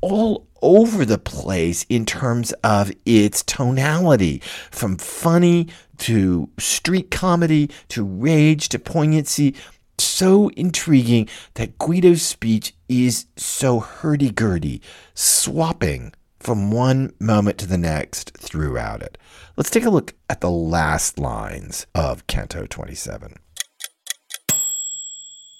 all 0.00 0.48
over 0.60 1.04
the 1.04 1.18
place 1.18 1.86
in 1.88 2.04
terms 2.04 2.50
of 2.64 2.90
its 3.04 3.44
tonality, 3.44 4.40
from 4.72 4.96
funny 4.96 5.68
to 5.98 6.50
street 6.58 7.12
comedy 7.12 7.70
to 7.88 8.04
rage 8.04 8.68
to 8.68 8.78
poignancy 8.80 9.54
so 10.16 10.48
intriguing 10.56 11.28
that 11.54 11.76
Guido's 11.76 12.22
speech 12.22 12.74
is 12.88 13.26
so 13.36 13.80
hurdy 13.80 14.30
gurdy, 14.30 14.80
swapping 15.12 16.14
from 16.40 16.70
one 16.70 17.12
moment 17.20 17.58
to 17.58 17.66
the 17.66 17.76
next 17.76 18.32
throughout 18.38 19.02
it. 19.02 19.18
Let's 19.56 19.68
take 19.68 19.84
a 19.84 19.90
look 19.90 20.14
at 20.30 20.40
the 20.40 20.50
last 20.50 21.18
lines 21.18 21.86
of 21.94 22.26
Canto 22.26 22.64
27. 22.64 23.34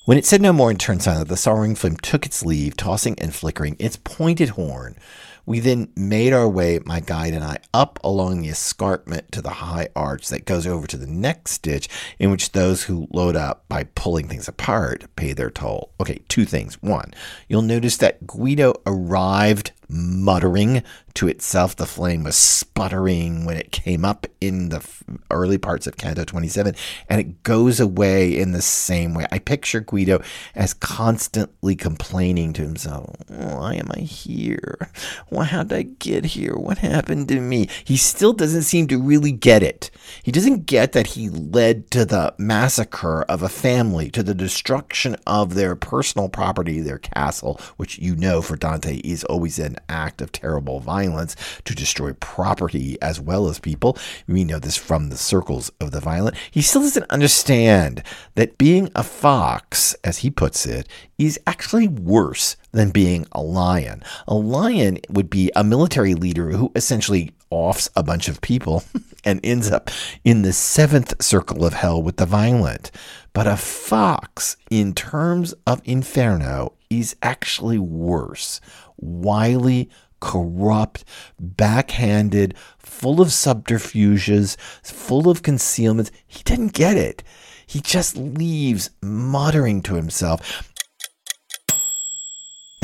When 0.06 0.16
it 0.16 0.24
said 0.24 0.40
no 0.40 0.54
more 0.54 0.70
and 0.70 0.80
turned 0.80 1.02
silent, 1.02 1.28
the 1.28 1.36
sorrowing 1.36 1.74
flame 1.74 1.96
took 1.96 2.24
its 2.24 2.42
leave, 2.42 2.78
tossing 2.78 3.18
and 3.18 3.34
flickering 3.34 3.76
its 3.78 3.98
pointed 4.02 4.50
horn 4.50 4.96
we 5.46 5.60
then 5.60 5.88
made 5.96 6.32
our 6.32 6.48
way, 6.48 6.80
my 6.84 7.00
guide 7.00 7.32
and 7.32 7.44
I, 7.44 7.58
up 7.72 7.98
along 8.02 8.42
the 8.42 8.48
escarpment 8.48 9.30
to 9.32 9.40
the 9.40 9.50
high 9.50 9.88
arch 9.94 10.28
that 10.28 10.44
goes 10.44 10.66
over 10.66 10.86
to 10.88 10.96
the 10.96 11.06
next 11.06 11.62
ditch, 11.62 11.88
in 12.18 12.30
which 12.30 12.52
those 12.52 12.84
who 12.84 13.06
load 13.12 13.36
up 13.36 13.64
by 13.68 13.84
pulling 13.94 14.28
things 14.28 14.48
apart 14.48 15.04
pay 15.14 15.32
their 15.32 15.50
toll. 15.50 15.92
Okay, 16.00 16.20
two 16.28 16.44
things. 16.44 16.82
One, 16.82 17.14
you'll 17.48 17.62
notice 17.62 17.96
that 17.98 18.26
Guido 18.26 18.74
arrived 18.84 19.70
muttering 19.88 20.82
to 21.14 21.28
itself. 21.28 21.76
The 21.76 21.86
flame 21.86 22.24
was 22.24 22.36
sputtering 22.36 23.44
when 23.44 23.56
it 23.56 23.72
came 23.72 24.04
up 24.04 24.26
in 24.40 24.68
the 24.68 24.86
early 25.30 25.58
parts 25.58 25.86
of 25.86 25.96
Canto 25.96 26.24
27, 26.24 26.74
and 27.08 27.20
it 27.20 27.42
goes 27.42 27.80
away 27.80 28.38
in 28.38 28.52
the 28.52 28.62
same 28.62 29.14
way. 29.14 29.26
I 29.32 29.38
picture 29.38 29.80
Guido 29.80 30.22
as 30.54 30.74
constantly 30.74 31.74
complaining 31.74 32.52
to 32.54 32.62
himself, 32.62 33.14
Why 33.28 33.74
am 33.74 33.88
I 33.94 34.00
here? 34.00 34.90
Why, 35.28 35.44
how 35.44 35.62
did 35.62 35.78
I 35.78 35.82
get 35.82 36.24
here? 36.24 36.54
What 36.54 36.78
happened 36.78 37.28
to 37.28 37.40
me? 37.40 37.68
He 37.84 37.96
still 37.96 38.32
doesn't 38.32 38.62
seem 38.62 38.86
to 38.88 39.00
really 39.00 39.32
get 39.32 39.62
it. 39.62 39.90
He 40.22 40.32
doesn't 40.32 40.66
get 40.66 40.92
that 40.92 41.08
he 41.08 41.28
led 41.28 41.90
to 41.92 42.04
the 42.04 42.34
massacre 42.38 43.22
of 43.22 43.42
a 43.42 43.48
family, 43.48 44.10
to 44.10 44.22
the 44.22 44.34
destruction 44.34 45.16
of 45.26 45.54
their 45.54 45.74
personal 45.76 46.28
property, 46.28 46.80
their 46.80 46.98
castle, 46.98 47.60
which 47.76 47.98
you 47.98 48.14
know 48.16 48.42
for 48.42 48.56
Dante 48.56 48.96
is 48.98 49.24
always 49.24 49.58
an 49.58 49.75
act 49.88 50.20
of 50.20 50.32
terrible 50.32 50.80
violence 50.80 51.36
to 51.64 51.74
destroy 51.74 52.12
property 52.14 52.96
as 53.00 53.20
well 53.20 53.48
as 53.48 53.58
people. 53.58 53.96
We 54.26 54.44
know 54.44 54.58
this 54.58 54.76
from 54.76 55.08
the 55.08 55.16
circles 55.16 55.70
of 55.80 55.90
the 55.90 56.00
violent. 56.00 56.36
He 56.50 56.62
still 56.62 56.82
doesn't 56.82 57.10
understand 57.10 58.02
that 58.34 58.58
being 58.58 58.90
a 58.94 59.02
fox, 59.02 59.94
as 60.04 60.18
he 60.18 60.30
puts 60.30 60.66
it, 60.66 60.88
is 61.18 61.40
actually 61.46 61.88
worse 61.88 62.56
than 62.72 62.90
being 62.90 63.26
a 63.32 63.42
lion. 63.42 64.02
A 64.28 64.34
lion 64.34 64.98
would 65.08 65.30
be 65.30 65.50
a 65.56 65.64
military 65.64 66.14
leader 66.14 66.50
who 66.50 66.72
essentially 66.76 67.32
offs 67.50 67.88
a 67.96 68.02
bunch 68.02 68.28
of 68.28 68.40
people 68.40 68.84
and 69.24 69.40
ends 69.42 69.70
up 69.70 69.90
in 70.24 70.42
the 70.42 70.52
seventh 70.52 71.22
circle 71.22 71.64
of 71.64 71.74
hell 71.74 72.02
with 72.02 72.16
the 72.16 72.26
violent. 72.26 72.90
But 73.32 73.46
a 73.46 73.56
fox, 73.56 74.56
in 74.70 74.94
terms 74.94 75.54
of 75.66 75.82
Inferno, 75.84 76.72
is 76.88 77.16
actually 77.22 77.78
worse 77.78 78.60
wily, 78.98 79.90
corrupt, 80.20 81.04
backhanded, 81.38 82.54
full 82.78 83.20
of 83.20 83.32
subterfuges, 83.32 84.56
full 84.82 85.28
of 85.28 85.42
concealments. 85.42 86.10
He 86.26 86.42
didn't 86.42 86.72
get 86.72 86.96
it. 86.96 87.22
He 87.66 87.80
just 87.80 88.16
leaves 88.16 88.90
muttering 89.02 89.82
to 89.82 89.94
himself. 89.94 90.72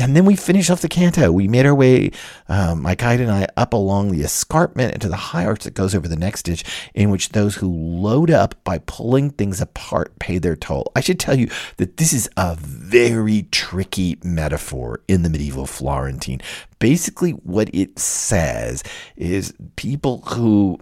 And 0.03 0.17
then 0.17 0.25
we 0.25 0.35
finished 0.35 0.69
off 0.69 0.81
the 0.81 0.89
canto. 0.89 1.31
We 1.31 1.47
made 1.47 1.65
our 1.65 1.73
way, 1.73 2.11
um, 2.49 2.81
my 2.81 2.93
guide 2.93 3.21
and 3.21 3.31
I, 3.31 3.47
up 3.55 3.71
along 3.71 4.11
the 4.11 4.21
escarpment 4.21 4.93
into 4.93 5.07
the 5.07 5.15
high 5.15 5.45
arch 5.45 5.63
that 5.63 5.75
goes 5.75 5.95
over 5.95 6.09
the 6.09 6.17
next 6.17 6.43
ditch, 6.43 6.65
in 6.93 7.09
which 7.09 7.29
those 7.29 7.55
who 7.55 7.73
load 7.73 8.29
up 8.29 8.61
by 8.65 8.79
pulling 8.79 9.29
things 9.29 9.61
apart 9.61 10.19
pay 10.19 10.39
their 10.39 10.57
toll. 10.57 10.91
I 10.93 10.99
should 10.99 11.21
tell 11.21 11.39
you 11.39 11.49
that 11.77 11.95
this 11.95 12.11
is 12.11 12.29
a 12.35 12.57
very 12.57 13.43
tricky 13.43 14.17
metaphor 14.25 14.99
in 15.07 15.23
the 15.23 15.29
medieval 15.29 15.65
Florentine 15.65 16.41
basically 16.83 17.31
what 17.31 17.73
it 17.73 17.97
says 17.97 18.83
is 19.15 19.53
people 19.77 20.17
who 20.27 20.77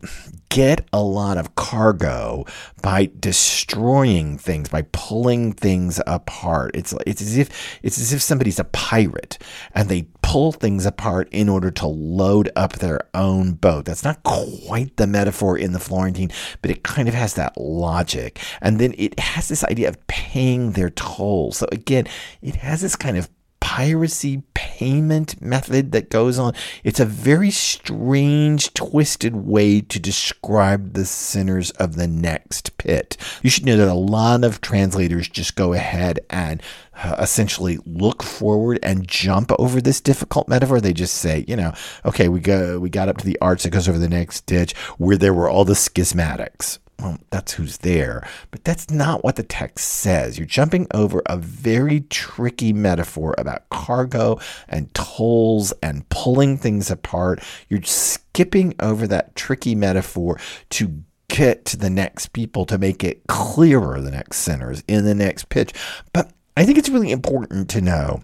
get 0.50 0.84
a 0.92 1.00
lot 1.00 1.38
of 1.38 1.54
cargo 1.54 2.44
by 2.82 3.08
destroying 3.20 4.36
things 4.36 4.68
by 4.68 4.82
pulling 4.94 5.54
things 5.54 6.02
apart. 6.08 6.72
It's 6.76 6.92
it's 7.06 7.22
as 7.22 7.38
if 7.38 7.80
it's 7.84 8.00
as 8.00 8.14
if 8.14 8.20
somebody's 8.20 8.58
a 8.58 8.64
pirate 8.64 9.38
and 9.76 9.90
they 9.90 10.08
pull 10.24 10.52
things 10.52 10.88
apart 10.88 11.30
in 11.32 11.48
order 11.48 11.70
to 11.70 11.86
load 11.86 12.50
up 12.56 12.74
their 12.74 13.02
own 13.14 13.54
boat. 13.54 13.86
That's 13.86 14.04
not 14.04 14.24
quite 14.24 14.98
the 14.98 15.06
metaphor 15.06 15.56
in 15.56 15.72
the 15.72 15.80
florentine 15.80 16.32
but 16.64 16.72
it 16.72 16.82
kind 16.82 17.10
of 17.10 17.14
has 17.14 17.36
that 17.36 17.56
logic. 17.58 18.40
And 18.60 18.80
then 18.80 18.96
it 18.98 19.20
has 19.20 19.50
this 19.50 19.64
idea 19.66 19.90
of 19.90 20.08
paying 20.08 20.72
their 20.72 20.90
toll. 20.90 21.52
So 21.52 21.68
again 21.72 22.08
it 22.42 22.56
has 22.56 22.82
this 22.82 22.96
kind 22.96 23.18
of 23.18 23.30
piracy 23.62 24.44
payment 24.82 25.40
method 25.40 25.92
that 25.92 26.10
goes 26.10 26.40
on. 26.40 26.56
It's 26.84 27.00
a 27.00 27.06
very 27.06 27.52
strange, 27.52 28.74
twisted 28.74 29.36
way 29.36 29.80
to 29.80 30.00
describe 30.00 30.94
the 30.94 31.06
sinners 31.06 31.70
of 31.72 31.98
the 31.98 32.08
next 32.08 32.76
pit. 32.78 33.16
You 33.44 33.52
should 33.52 33.68
know 33.68 33.78
that 33.78 33.88
a 33.88 33.94
lot 33.94 34.44
of 34.44 34.60
translators 34.60 35.30
just 35.30 35.56
go 35.56 35.74
ahead 35.74 36.20
and 36.32 36.64
uh, 36.96 37.16
essentially 37.20 37.78
look 37.86 38.24
forward 38.24 38.80
and 38.82 39.08
jump 39.08 39.52
over 39.60 39.80
this 39.80 40.02
difficult 40.02 40.48
metaphor. 40.48 40.82
They 40.82 40.94
just 40.94 41.14
say, 41.14 41.46
you 41.48 41.56
know, 41.56 41.74
okay, 42.04 42.28
we 42.28 42.40
go, 42.40 42.80
we 42.80 42.90
got 42.90 43.08
up 43.08 43.18
to 43.18 43.26
the 43.26 43.38
arch 43.40 43.62
that 43.62 43.70
goes 43.70 43.88
over 43.88 44.00
the 44.00 44.10
next 44.10 44.48
ditch 44.48 44.76
where 44.98 45.16
there 45.16 45.34
were 45.34 45.48
all 45.48 45.64
the 45.64 45.74
schismatics 45.74 46.80
well, 47.02 47.18
that's 47.30 47.54
who's 47.54 47.80
there. 47.80 48.28
But 48.52 48.64
that's 48.64 48.90
not 48.90 49.24
what 49.24 49.36
the 49.36 49.44
text 49.44 49.88
says. 49.88 50.38
You're 50.38 50.48
jumping 50.48 50.88
over 50.94 51.22
a 51.26 51.38
very 51.38 52.02
tricky 52.02 52.74
metaphor 52.74 53.36
about 53.38 53.70
cargo 53.70 54.40
and 54.68 54.94
tolls 54.94 55.74
and 55.82 56.08
pulling 56.10 56.58
things 56.58 56.92
apart. 56.92 57.44
You're 57.70 57.84
skipping 57.84 58.76
over 58.80 59.08
that 59.08 59.36
tricky 59.36 59.76
metaphor 59.76 60.40
to 60.72 61.04
get 61.28 61.66
to 61.66 61.78
the 61.78 61.90
next 61.90 62.34
people 62.34 62.66
to 62.66 62.78
make 62.78 63.04
it 63.04 63.26
clearer, 63.28 64.02
the 64.02 64.12
next 64.12 64.38
sinners 64.38 64.84
in 64.88 65.06
the 65.06 65.16
next 65.16 65.50
pitch. 65.50 65.74
But 66.14 66.32
I 66.58 66.66
think 66.66 66.78
it's 66.78 66.90
really 66.90 67.12
important 67.12 67.70
to 67.70 67.82
know 67.82 68.24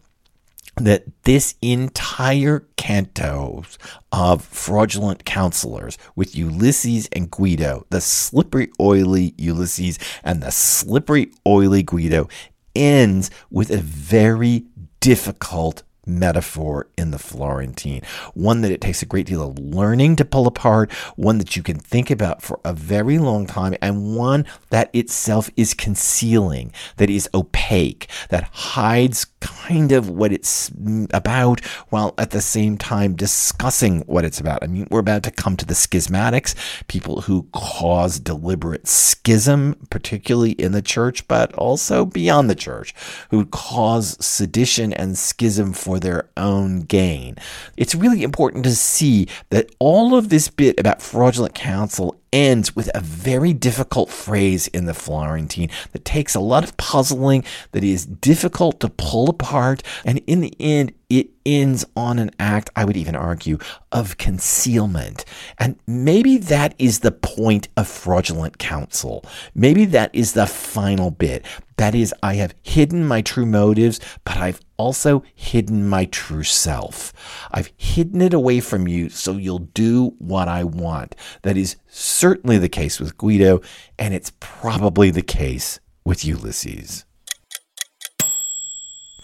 that 0.78 1.06
this 1.24 1.56
entire 1.62 2.68
canto 2.76 3.64
of 4.12 4.44
fraudulent 4.46 5.26
counselors 5.26 5.98
with 6.16 6.36
Ulysses 6.36 7.10
and 7.12 7.30
Guido, 7.30 7.86
the 7.90 8.02
slippery, 8.02 8.70
oily 8.80 9.34
Ulysses 9.38 10.00
and 10.24 10.42
the 10.42 10.52
slippery, 10.52 11.32
oily 11.46 11.84
Guido, 11.84 12.28
ends 12.76 13.32
with 13.50 13.72
a 13.72 13.78
very 13.78 14.66
difficult 15.00 15.84
metaphor 16.08 16.88
in 16.98 17.12
the 17.12 17.20
Florentine, 17.20 18.02
one 18.34 18.62
that 18.62 18.72
it 18.72 18.82
takes 18.82 19.02
a 19.02 19.06
great 19.06 19.28
deal 19.28 19.48
of 19.48 19.60
learning 19.60 20.16
to 20.16 20.26
pull 20.26 20.48
apart, 20.48 20.92
one 21.16 21.38
that 21.38 21.56
you 21.56 21.64
can 21.64 21.78
think 21.78 22.10
about 22.10 22.42
for 22.42 22.60
a 22.64 22.74
very 22.74 23.18
long 23.18 23.46
time, 23.46 23.76
and 23.82 24.16
one 24.16 24.46
that 24.70 24.90
itself 24.94 25.50
is 25.56 25.74
concealing, 25.74 26.72
that 26.98 27.10
is 27.10 27.30
opaque, 27.34 28.08
that 28.30 28.46
hides 28.52 29.26
kind 29.40 29.92
of 29.92 30.10
what 30.10 30.32
it's 30.32 30.72
about 31.12 31.64
while 31.90 32.14
at 32.18 32.32
the 32.32 32.42
same 32.42 32.78
time 32.78 33.16
discussing 33.16 34.02
what 34.02 34.26
it's 34.26 34.40
about. 34.40 34.64
I 34.64 34.68
mean, 34.68 34.88
we're 34.90 35.00
about 35.00 35.24
to 35.24 35.32
come 35.32 35.58
to 35.58 35.66
the 35.66 35.74
schismatics, 35.74 36.56
people 36.88 37.22
who 37.22 37.48
cause 37.52 38.20
deliberate 38.20 38.88
schism, 38.88 39.76
particularly 39.90 40.52
in 40.52 40.72
the 40.72 40.82
church, 40.82 41.28
but 41.28 41.54
also 41.54 42.06
beyond 42.06 42.50
the 42.50 42.56
church, 42.56 42.94
who 43.30 43.46
cause 43.46 44.18
sedition 44.24 44.94
and 44.94 45.18
schism 45.18 45.74
for 45.74 45.97
their 46.00 46.30
own 46.38 46.82
gain. 46.82 47.36
It's 47.76 47.96
really 47.96 48.24
important 48.24 48.64
to 48.66 48.76
see 48.76 49.28
that 49.50 49.70
all 49.80 50.16
of 50.16 50.30
this 50.30 50.50
bit 50.50 50.80
about 50.80 51.02
fraudulent 51.02 51.56
counsel 51.56 52.16
ends 52.32 52.76
with 52.76 52.90
a 52.94 53.00
very 53.00 53.54
difficult 53.54 54.10
phrase 54.10 54.68
in 54.68 54.86
the 54.86 54.94
Florentine 54.94 55.70
that 55.92 56.06
takes 56.06 56.36
a 56.36 56.40
lot 56.40 56.64
of 56.64 56.78
puzzling, 56.78 57.44
that 57.72 57.84
is 57.84 58.06
difficult 58.06 58.80
to 58.80 58.90
pull 58.90 59.30
apart, 59.30 59.84
and 60.06 60.20
in 60.28 60.42
the 60.42 60.54
end, 60.60 60.94
it 61.10 61.30
ends 61.46 61.86
on 61.96 62.20
an 62.20 62.32
act, 62.40 62.70
I 62.76 62.84
would 62.84 62.98
even 62.98 63.16
argue, 63.16 63.58
of 63.92 64.18
concealment. 64.18 65.24
And 65.58 65.80
maybe 65.88 66.38
that 66.38 66.76
is 66.78 67.00
the 67.00 67.14
point 67.14 67.70
of 67.78 67.88
fraudulent 67.88 68.58
counsel. 68.58 69.24
Maybe 69.56 69.86
that 69.86 70.14
is 70.14 70.34
the 70.34 70.48
final 70.48 71.12
bit. 71.12 71.46
That 71.78 71.96
is, 71.96 72.14
I 72.22 72.34
have 72.36 72.56
hidden 72.64 73.06
my 73.06 73.22
true 73.22 73.46
motives, 73.46 74.00
but 74.26 74.38
I've 74.38 74.60
also 74.78 75.24
hidden 75.34 75.88
my 75.88 76.06
true 76.06 76.44
self. 76.44 77.14
I've 77.52 77.72
hidden 77.78 78.22
it 78.22 78.34
away 78.34 78.60
from 78.60 78.88
you 78.88 79.10
so 79.10 79.34
you'll 79.34 79.60
do 79.60 80.16
what 80.18 80.48
I 80.48 80.64
want. 80.64 81.16
That 81.44 81.56
is 81.56 81.78
certainly 82.18 82.58
the 82.58 82.70
case 82.70 83.00
with 83.00 83.18
Guido, 83.18 83.62
and 84.00 84.14
it's 84.14 84.34
probably 84.40 85.12
the 85.12 85.22
case 85.22 85.80
with 86.04 86.26
Ulysses 86.26 87.06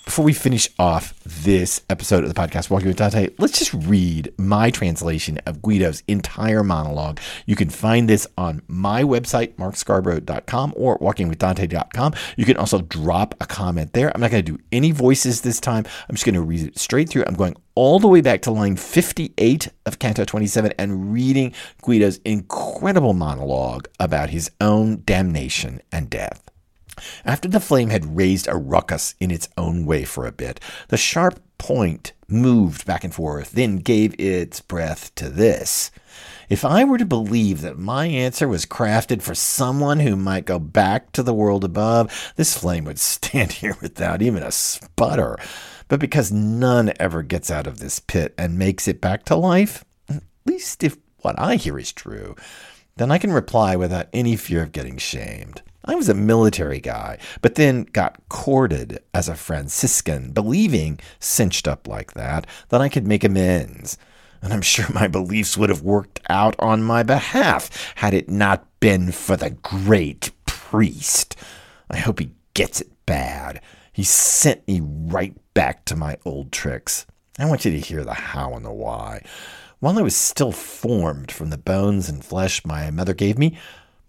before 0.06 0.26
we 0.26 0.34
finish 0.34 0.70
off 0.78 1.14
this 1.24 1.82
episode 1.90 2.24
of 2.24 2.34
the 2.34 2.40
podcast, 2.40 2.70
Walking 2.70 2.90
with 2.90 2.98
Dante, 2.98 3.30
let's 3.38 3.58
just 3.58 3.74
read 3.74 4.34
my 4.38 4.70
translation 4.70 5.40
of 5.46 5.62
Guido's 5.62 6.04
entire 6.08 6.64
monologue. 6.64 7.20
You 7.46 7.56
can 7.56 7.70
find 7.70 8.10
this 8.10 8.28
on 8.38 8.62
my 8.68 9.04
website, 9.04 9.56
markscarborough.com 9.56 10.74
or 10.76 11.00
walkingwithdante.com. 11.00 12.14
You 12.36 12.46
can 12.46 12.58
also 12.58 12.82
drop 12.82 13.36
a 13.40 13.46
comment 13.46 13.94
there. 13.94 14.12
I'm 14.14 14.22
not 14.22 14.32
going 14.32 14.44
to 14.44 14.52
do 14.52 14.64
any 14.72 14.92
voices 14.92 15.42
this 15.42 15.60
time. 15.60 15.86
I'm 16.10 16.16
just 16.16 16.26
going 16.26 16.36
to 16.36 16.42
read 16.42 16.68
it 16.68 16.78
straight 16.78 17.10
through. 17.10 17.24
I'm 17.26 17.36
going 17.36 17.56
all 17.76 18.00
the 18.00 18.08
way 18.08 18.22
back 18.22 18.42
to 18.44 18.52
line 18.52 18.76
58 18.76 19.70
of 19.86 20.00
Canto 20.00 20.26
27 20.26 20.74
and 20.78 21.14
reading 21.14 21.54
Guido's 21.82 22.18
incredible 22.26 23.14
monologue 23.14 23.88
about 24.00 24.30
his 24.30 24.52
own 24.60 25.02
damnation 25.06 25.82
and 25.92 26.10
death. 26.10 26.53
After 27.26 27.48
the 27.48 27.60
flame 27.60 27.90
had 27.90 28.16
raised 28.16 28.48
a 28.48 28.56
ruckus 28.56 29.16
in 29.20 29.32
its 29.32 29.50
own 29.58 29.86
way 29.86 30.04
for 30.04 30.26
a 30.26 30.32
bit, 30.32 30.60
the 30.90 30.98
sharp 30.98 31.40
point 31.58 32.14
moved 32.28 32.86
back 32.86 33.04
and 33.04 33.14
forth, 33.14 33.52
then 33.52 33.78
gave 33.78 34.20
its 34.20 34.60
breath 34.60 35.14
to 35.16 35.30
this. 35.30 35.92
If 36.50 36.66
I 36.66 36.84
were 36.84 36.98
to 36.98 37.06
believe 37.06 37.62
that 37.62 37.78
my 37.78 38.08
answer 38.08 38.48
was 38.48 38.66
crafted 38.66 39.22
for 39.22 39.34
someone 39.34 40.00
who 40.00 40.16
might 40.16 40.46
go 40.46 40.60
back 40.60 41.12
to 41.14 41.24
the 41.24 41.34
world 41.34 41.64
above, 41.64 42.34
this 42.36 42.58
flame 42.58 42.86
would 42.86 43.00
stand 43.14 43.54
here 43.54 43.78
without 43.82 44.22
even 44.22 44.44
a 44.44 44.52
sputter. 44.52 45.38
But 45.88 46.00
because 46.00 46.32
none 46.32 46.94
ever 47.00 47.24
gets 47.24 47.50
out 47.52 47.68
of 47.68 47.80
this 47.80 48.00
pit 48.00 48.34
and 48.38 48.58
makes 48.58 48.88
it 48.88 49.02
back 49.02 49.26
to 49.26 49.36
life, 49.36 49.86
at 50.10 50.24
least 50.46 50.84
if 50.84 50.98
what 51.20 51.40
I 51.40 51.56
hear 51.56 51.80
is 51.80 51.92
true, 51.92 52.36
then 52.98 53.12
I 53.12 53.18
can 53.18 53.32
reply 53.32 53.76
without 53.76 54.08
any 54.14 54.36
fear 54.36 54.64
of 54.64 54.72
getting 54.72 54.98
shamed. 54.98 55.62
I 55.86 55.96
was 55.96 56.08
a 56.08 56.14
military 56.14 56.80
guy, 56.80 57.18
but 57.42 57.56
then 57.56 57.84
got 57.92 58.18
courted 58.30 59.00
as 59.14 59.28
a 59.28 59.36
Franciscan, 59.36 60.32
believing, 60.32 61.00
cinched 61.20 61.68
up 61.68 61.88
like 61.88 62.14
that, 62.14 62.48
that 62.70 62.82
I 62.82 62.88
could 62.88 63.06
make 63.06 63.24
amends. 63.24 63.98
And 64.42 64.54
I'm 64.54 64.62
sure 64.62 64.86
my 64.94 65.08
beliefs 65.08 65.58
would 65.58 65.70
have 65.70 65.82
worked 65.82 66.22
out 66.30 66.56
on 66.60 66.84
my 66.84 67.04
behalf 67.04 67.94
had 67.96 68.14
it 68.14 68.30
not 68.30 68.66
been 68.80 69.12
for 69.12 69.36
the 69.36 69.52
great 69.52 70.32
priest. 70.46 71.36
I 71.90 71.98
hope 71.98 72.20
he 72.20 72.32
gets 72.54 72.82
it 72.82 72.92
bad. 73.06 73.62
He 73.92 74.04
sent 74.04 74.68
me 74.68 74.82
right 74.82 75.36
back 75.54 75.86
to 75.86 75.96
my 75.96 76.18
old 76.26 76.52
tricks. 76.52 77.06
I 77.38 77.46
want 77.46 77.66
you 77.66 77.72
to 77.72 77.80
hear 77.80 78.04
the 78.04 78.14
how 78.14 78.54
and 78.54 78.66
the 78.66 78.72
why. 78.72 79.24
While 79.80 80.00
I 80.00 80.02
was 80.02 80.16
still 80.16 80.52
formed 80.52 81.32
from 81.32 81.50
the 81.50 81.58
bones 81.58 82.08
and 82.08 82.24
flesh 82.24 82.66
my 82.66 82.90
mother 82.90 83.14
gave 83.14 83.38
me, 83.38 83.58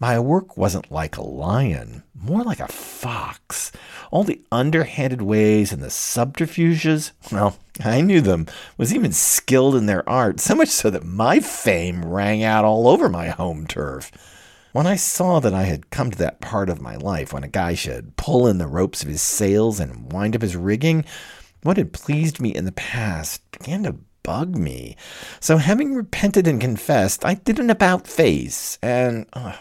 my 0.00 0.18
work 0.18 0.56
wasn't 0.56 0.90
like 0.90 1.16
a 1.16 1.22
lion, 1.22 2.02
more 2.14 2.42
like 2.42 2.60
a 2.60 2.68
fox. 2.68 3.70
All 4.10 4.24
the 4.24 4.42
underhanded 4.50 5.22
ways 5.22 5.72
and 5.72 5.82
the 5.82 5.90
subterfuges, 5.90 7.12
well, 7.30 7.56
I 7.84 8.00
knew 8.00 8.20
them, 8.20 8.46
was 8.76 8.92
even 8.92 9.12
skilled 9.12 9.76
in 9.76 9.86
their 9.86 10.08
art, 10.08 10.40
so 10.40 10.54
much 10.54 10.68
so 10.68 10.90
that 10.90 11.04
my 11.04 11.40
fame 11.40 12.04
rang 12.04 12.42
out 12.42 12.64
all 12.64 12.88
over 12.88 13.08
my 13.08 13.28
home 13.28 13.66
turf. 13.66 14.10
When 14.72 14.86
I 14.86 14.96
saw 14.96 15.38
that 15.38 15.54
I 15.54 15.62
had 15.62 15.90
come 15.90 16.10
to 16.10 16.18
that 16.18 16.40
part 16.40 16.68
of 16.68 16.80
my 16.80 16.96
life 16.96 17.32
when 17.32 17.44
a 17.44 17.48
guy 17.48 17.74
should 17.74 18.16
pull 18.16 18.48
in 18.48 18.58
the 18.58 18.66
ropes 18.66 19.02
of 19.02 19.08
his 19.08 19.22
sails 19.22 19.78
and 19.78 20.12
wind 20.12 20.34
up 20.34 20.42
his 20.42 20.56
rigging, 20.56 21.04
what 21.62 21.76
had 21.76 21.92
pleased 21.92 22.40
me 22.40 22.50
in 22.52 22.64
the 22.64 22.72
past 22.72 23.48
began 23.52 23.84
to 23.84 23.96
bug 24.24 24.56
me. 24.56 24.96
So, 25.38 25.58
having 25.58 25.94
repented 25.94 26.48
and 26.48 26.60
confessed, 26.60 27.24
I 27.24 27.34
did 27.34 27.60
an 27.60 27.70
about 27.70 28.08
face, 28.08 28.78
and 28.82 29.26
uh, 29.32 29.54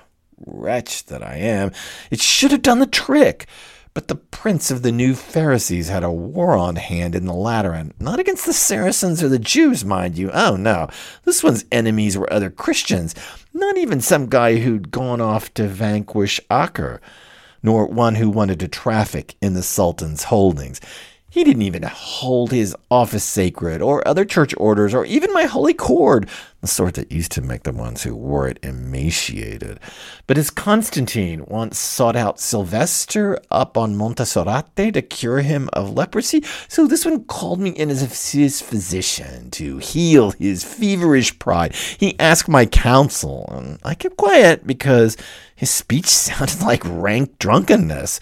wretch 0.46 1.06
that 1.06 1.24
I 1.24 1.36
am, 1.36 1.72
it 2.12 2.20
should 2.20 2.52
have 2.52 2.62
done 2.62 2.80
the 2.80 2.86
trick. 2.86 3.48
But 3.94 4.08
the 4.08 4.16
prince 4.16 4.72
of 4.72 4.82
the 4.82 4.92
new 4.92 5.14
Pharisees 5.14 5.88
had 5.88 6.04
a 6.04 6.12
war 6.12 6.58
on 6.58 6.78
hand 6.78 7.14
in 7.14 7.26
the 7.26 7.34
Lateran, 7.34 7.94
not 8.00 8.20
against 8.20 8.48
the 8.48 8.54
Saracens 8.54 9.22
or 9.22 9.30
the 9.30 9.38
Jews, 9.38 9.86
mind 9.86 10.18
you. 10.18 10.32
Oh 10.32 10.56
no, 10.56 10.88
this 11.26 11.44
one's 11.44 11.66
enemies 11.72 12.18
were 12.18 12.32
other 12.34 12.50
Christians, 12.50 13.14
not 13.54 13.78
even 13.78 14.02
some 14.02 14.30
guy 14.30 14.56
who'd 14.56 14.90
gone 14.90 15.22
off 15.22 15.54
to 15.54 15.68
vanquish 15.68 16.42
Acre, 16.52 17.02
nor 17.62 17.86
one 17.86 18.16
who 18.16 18.32
wanted 18.32 18.60
to 18.62 18.68
traffic 18.68 19.36
in 19.42 19.54
the 19.54 19.62
Sultan's 19.62 20.24
holdings. 20.24 20.82
He 21.30 21.44
didn't 21.44 21.62
even 21.64 21.84
hold 21.84 22.52
his 22.52 22.76
office 22.90 23.24
sacred, 23.24 23.82
or 23.82 24.08
other 24.08 24.26
church 24.26 24.56
orders, 24.58 24.94
or 24.94 25.06
even 25.06 25.34
my 25.34 25.46
holy 25.46 25.74
cord, 25.74 26.28
the 26.64 26.68
sort 26.68 26.94
that 26.94 27.12
used 27.12 27.34
to 27.34 27.42
make 27.42 27.64
the 27.64 27.74
ones 27.74 28.04
who 28.04 28.16
wore 28.16 28.48
it 28.48 28.58
emaciated. 28.64 29.82
But 30.28 30.38
as 30.38 30.50
Constantine 30.50 31.44
once 31.46 31.78
sought 31.78 32.16
out 32.16 32.40
Sylvester 32.40 33.38
up 33.52 33.78
on 33.78 33.98
Monte 33.98 34.24
Soratte 34.24 34.94
to 34.94 35.02
cure 35.02 35.42
him 35.42 35.70
of 35.74 35.92
leprosy, 35.92 36.42
so 36.70 36.88
this 36.88 37.04
one 37.04 37.26
called 37.26 37.60
me 37.60 37.72
in 37.72 37.90
as 37.90 38.32
his 38.32 38.62
physician 38.62 39.52
to 39.52 39.80
heal 39.80 40.32
his 40.32 40.64
feverish 40.64 41.38
pride. 41.38 41.76
He 41.76 42.18
asked 42.18 42.48
my 42.48 42.66
counsel, 42.66 43.50
and 43.52 43.78
I 43.84 43.94
kept 43.94 44.16
quiet 44.16 44.66
because 44.66 45.18
his 45.54 45.70
speech 45.70 46.08
sounded 46.08 46.62
like 46.62 46.82
rank 46.86 47.40
drunkenness. 47.40 48.22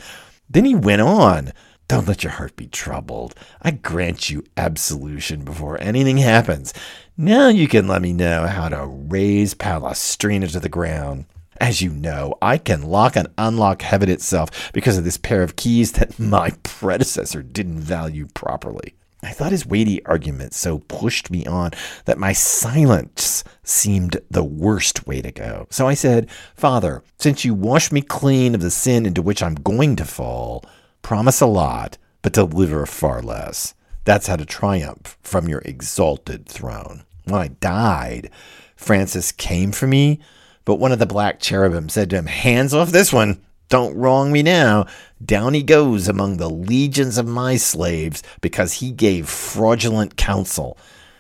Then 0.49 0.65
he 0.65 0.73
went 0.73 1.03
on. 1.03 1.51
Don't 1.87 2.07
let 2.07 2.23
your 2.23 2.31
heart 2.31 2.55
be 2.55 2.67
troubled. 2.67 3.35
I 3.61 3.71
grant 3.71 4.29
you 4.29 4.45
absolution 4.55 5.43
before 5.43 5.79
anything 5.79 6.17
happens. 6.17 6.73
Now 7.21 7.49
you 7.49 7.67
can 7.67 7.87
let 7.87 8.01
me 8.01 8.13
know 8.13 8.47
how 8.47 8.67
to 8.69 8.87
raise 8.87 9.53
Palestrina 9.53 10.51
to 10.53 10.59
the 10.59 10.69
ground. 10.69 11.25
As 11.59 11.79
you 11.79 11.91
know, 11.91 12.33
I 12.41 12.57
can 12.57 12.81
lock 12.81 13.15
and 13.15 13.27
unlock 13.37 13.83
heaven 13.83 14.09
itself 14.09 14.71
because 14.73 14.97
of 14.97 15.03
this 15.03 15.17
pair 15.17 15.43
of 15.43 15.55
keys 15.55 15.91
that 15.91 16.17
my 16.19 16.49
predecessor 16.63 17.43
didn't 17.43 17.81
value 17.81 18.25
properly. 18.33 18.95
I 19.21 19.33
thought 19.33 19.51
his 19.51 19.67
weighty 19.67 20.03
argument 20.05 20.55
so 20.55 20.79
pushed 20.79 21.29
me 21.29 21.45
on 21.45 21.71
that 22.05 22.17
my 22.17 22.33
silence 22.33 23.43
seemed 23.63 24.19
the 24.31 24.43
worst 24.43 25.05
way 25.05 25.21
to 25.21 25.31
go. 25.31 25.67
So 25.69 25.87
I 25.87 25.93
said, 25.93 26.27
Father, 26.55 27.03
since 27.19 27.45
you 27.45 27.53
wash 27.53 27.91
me 27.91 28.01
clean 28.01 28.55
of 28.55 28.61
the 28.61 28.71
sin 28.71 29.05
into 29.05 29.21
which 29.21 29.43
I'm 29.43 29.53
going 29.53 29.95
to 29.97 30.05
fall, 30.05 30.65
Promise 31.03 31.41
a 31.41 31.45
lot, 31.45 31.97
but 32.21 32.33
deliver 32.33 32.85
far 32.87 33.21
less. 33.21 33.73
That's 34.05 34.27
how 34.27 34.37
to 34.37 34.45
triumph 34.45 35.17
from 35.21 35.47
your 35.47 35.61
exalted 35.65 36.47
throne. 36.47 37.03
When 37.25 37.41
I 37.41 37.47
died, 37.49 38.29
Francis 38.75 39.31
came 39.31 39.71
for 39.71 39.87
me, 39.87 40.19
but 40.65 40.75
one 40.75 40.91
of 40.91 40.99
the 40.99 41.05
black 41.05 41.39
cherubim 41.39 41.89
said 41.89 42.09
to 42.09 42.17
him, 42.17 42.25
Hands 42.25 42.73
off 42.73 42.91
this 42.91 43.13
one. 43.13 43.41
Don't 43.69 43.95
wrong 43.95 44.33
me 44.33 44.43
now. 44.43 44.85
Down 45.23 45.53
he 45.53 45.63
goes 45.63 46.09
among 46.09 46.37
the 46.37 46.49
legions 46.49 47.17
of 47.17 47.25
my 47.25 47.55
slaves 47.55 48.21
because 48.41 48.73
he 48.73 48.91
gave 48.91 49.29
fraudulent 49.29 50.17
counsel. 50.17 50.77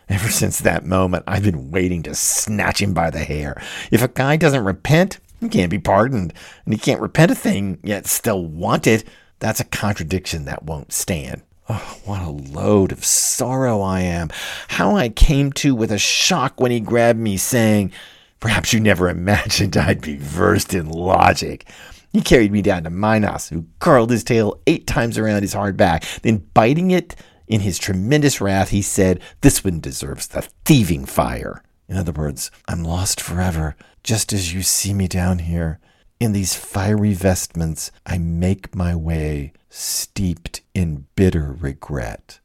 Ever 0.09 0.29
since 0.31 0.59
that 0.59 0.85
moment, 0.85 1.23
I've 1.27 1.43
been 1.43 1.71
waiting 1.71 2.03
to 2.03 2.13
snatch 2.13 2.81
him 2.81 2.93
by 2.93 3.09
the 3.09 3.23
hair. 3.23 3.61
If 3.89 4.03
a 4.03 4.09
guy 4.09 4.35
doesn't 4.35 4.65
repent, 4.65 5.19
he 5.39 5.47
can't 5.47 5.71
be 5.71 5.79
pardoned. 5.79 6.33
And 6.65 6.73
he 6.73 6.79
can't 6.79 6.99
repent 6.99 7.31
a 7.31 7.35
thing, 7.35 7.79
yet 7.83 8.05
still 8.05 8.45
want 8.45 8.85
it. 8.85 9.05
That's 9.39 9.61
a 9.61 9.65
contradiction 9.65 10.45
that 10.45 10.63
won't 10.63 10.91
stand. 10.91 11.43
Oh, 11.73 11.99
what 12.03 12.21
a 12.21 12.29
load 12.29 12.91
of 12.91 13.05
sorrow 13.05 13.79
I 13.79 14.01
am. 14.01 14.29
How 14.67 14.97
I 14.97 15.07
came 15.07 15.53
to 15.53 15.73
with 15.73 15.89
a 15.89 15.97
shock 15.97 16.59
when 16.59 16.69
he 16.69 16.81
grabbed 16.81 17.17
me, 17.17 17.37
saying, 17.37 17.93
Perhaps 18.41 18.73
you 18.73 18.81
never 18.81 19.07
imagined 19.07 19.77
I'd 19.77 20.01
be 20.01 20.17
versed 20.17 20.73
in 20.73 20.89
logic. 20.89 21.65
He 22.11 22.19
carried 22.19 22.51
me 22.51 22.61
down 22.61 22.83
to 22.83 22.89
Minos, 22.89 23.47
who 23.47 23.67
curled 23.79 24.09
his 24.09 24.25
tail 24.25 24.59
eight 24.67 24.85
times 24.85 25.17
around 25.17 25.43
his 25.43 25.53
hard 25.53 25.77
back. 25.77 26.03
Then, 26.23 26.45
biting 26.53 26.91
it 26.91 27.15
in 27.47 27.61
his 27.61 27.79
tremendous 27.79 28.41
wrath, 28.41 28.71
he 28.71 28.81
said, 28.81 29.21
This 29.39 29.63
one 29.63 29.79
deserves 29.79 30.27
the 30.27 30.41
thieving 30.65 31.05
fire. 31.05 31.63
In 31.87 31.95
other 31.95 32.11
words, 32.11 32.51
I'm 32.67 32.83
lost 32.83 33.21
forever, 33.21 33.77
just 34.03 34.33
as 34.33 34.53
you 34.53 34.61
see 34.61 34.93
me 34.93 35.07
down 35.07 35.39
here. 35.39 35.79
In 36.19 36.33
these 36.33 36.53
fiery 36.53 37.13
vestments, 37.13 37.91
I 38.05 38.17
make 38.17 38.75
my 38.75 38.93
way, 38.93 39.53
steeped 39.71 40.61
in 40.75 41.07
bitter 41.15 41.55
regret. 41.59 42.39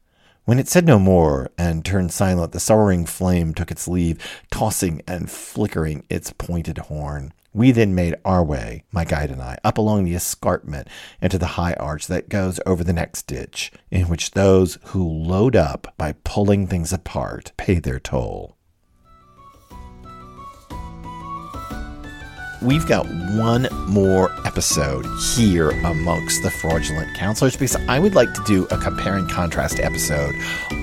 When 0.45 0.59
it 0.59 0.69
said 0.69 0.85
no 0.85 0.97
more 0.97 1.51
and 1.57 1.83
turned 1.83 2.13
silent, 2.13 2.53
the 2.53 2.59
sorrowing 2.59 3.05
flame 3.05 3.53
took 3.53 3.69
its 3.69 3.87
leave, 3.87 4.17
tossing 4.49 5.01
and 5.05 5.29
flickering 5.29 6.05
its 6.09 6.31
pointed 6.31 6.77
horn. 6.77 7.33
We 7.53 7.71
then 7.71 7.93
made 7.93 8.15
our 8.23 8.43
way, 8.43 8.83
my 8.91 9.03
guide 9.03 9.31
and 9.31 9.41
I, 9.41 9.57
up 9.63 9.77
along 9.77 10.05
the 10.05 10.15
escarpment 10.15 10.87
into 11.21 11.37
the 11.37 11.47
high 11.57 11.73
arch 11.73 12.07
that 12.07 12.29
goes 12.29 12.59
over 12.65 12.83
the 12.83 12.93
next 12.93 13.27
ditch, 13.27 13.71
in 13.91 14.07
which 14.07 14.31
those 14.31 14.77
who 14.85 15.03
load 15.07 15.55
up 15.55 15.93
by 15.97 16.13
pulling 16.23 16.67
things 16.67 16.93
apart 16.93 17.51
pay 17.57 17.79
their 17.79 17.99
toll. 17.99 18.56
We've 22.61 22.87
got 22.87 23.05
one 23.35 23.67
more 23.87 24.31
episode 24.45 25.05
here 25.35 25.69
amongst 25.85 26.41
the 26.41 26.49
fraudulent 26.49 27.15
counselors 27.15 27.55
because 27.55 27.75
I 27.87 27.99
would 27.99 28.15
like 28.15 28.33
to 28.33 28.43
do 28.45 28.65
a 28.71 28.77
compare 28.77 29.15
and 29.15 29.29
contrast 29.29 29.79
episode 29.79 30.33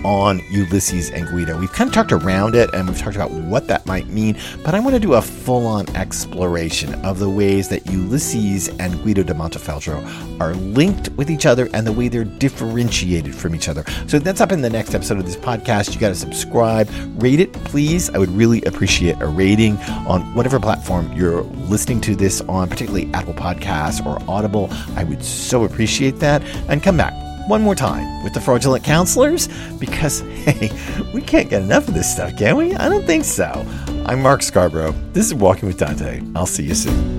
on 0.04 0.40
Ulysses 0.50 1.10
and 1.10 1.26
Guido. 1.28 1.58
We've 1.58 1.72
kind 1.72 1.88
of 1.88 1.94
talked 1.94 2.12
around 2.12 2.54
it 2.54 2.72
and 2.74 2.88
we've 2.88 2.98
talked 2.98 3.16
about 3.16 3.30
what 3.30 3.66
that 3.68 3.86
might 3.86 4.06
mean, 4.08 4.38
but 4.64 4.74
I 4.74 4.80
want 4.80 4.94
to 4.94 5.00
do 5.00 5.14
a 5.14 5.22
full 5.22 5.66
on 5.66 5.88
exploration 5.96 6.94
of 7.04 7.18
the 7.18 7.28
ways 7.28 7.68
that 7.68 7.86
Ulysses 7.86 8.68
and 8.78 9.02
Guido 9.02 9.22
de 9.22 9.34
Montefeltro 9.34 10.40
are 10.40 10.54
linked 10.54 11.08
with 11.10 11.30
each 11.30 11.46
other 11.46 11.68
and 11.74 11.86
the 11.86 11.92
way 11.92 12.08
they're 12.08 12.24
differentiated 12.24 13.34
from 13.34 13.54
each 13.54 13.68
other. 13.68 13.84
So 14.06 14.18
that's 14.18 14.40
up 14.40 14.52
in 14.52 14.60
the 14.60 14.70
next 14.70 14.94
episode 14.94 15.18
of 15.18 15.26
this 15.26 15.36
podcast. 15.36 15.94
You 15.94 16.00
got 16.00 16.10
to 16.10 16.14
subscribe, 16.14 16.88
rate 17.20 17.40
it, 17.40 17.52
please. 17.52 18.10
I 18.10 18.18
would 18.18 18.30
really 18.30 18.62
appreciate 18.62 19.20
a 19.20 19.26
rating 19.26 19.76
on 20.06 20.34
whatever 20.34 20.60
platform 20.60 21.12
you're 21.12 21.42
listening 21.68 22.00
to 22.02 22.14
this 22.14 22.40
on, 22.42 22.68
particularly 22.68 23.12
Apple 23.14 23.34
Podcasts 23.34 24.04
or 24.04 24.18
Audible. 24.30 24.68
I 24.96 25.04
would 25.04 25.24
so 25.24 25.64
appreciate 25.64 26.18
that. 26.20 26.42
And 26.68 26.82
come 26.82 26.96
back 26.96 27.12
one 27.48 27.62
more 27.62 27.74
time 27.74 28.24
with 28.24 28.32
the 28.32 28.40
fraudulent 28.40 28.84
counselors 28.84 29.48
because, 29.78 30.20
hey, 30.44 30.70
we 31.12 31.20
can't 31.20 31.50
get 31.50 31.62
enough 31.62 31.88
of 31.88 31.94
this 31.94 32.10
stuff, 32.10 32.36
can 32.36 32.56
we? 32.56 32.74
I 32.74 32.88
don't 32.88 33.04
think 33.04 33.24
so. 33.24 33.66
I'm 34.06 34.22
Mark 34.22 34.42
Scarborough. 34.42 34.94
This 35.12 35.26
is 35.26 35.34
Walking 35.34 35.68
with 35.68 35.78
Dante. 35.78 36.22
I'll 36.34 36.46
see 36.46 36.64
you 36.64 36.74
soon. 36.74 37.13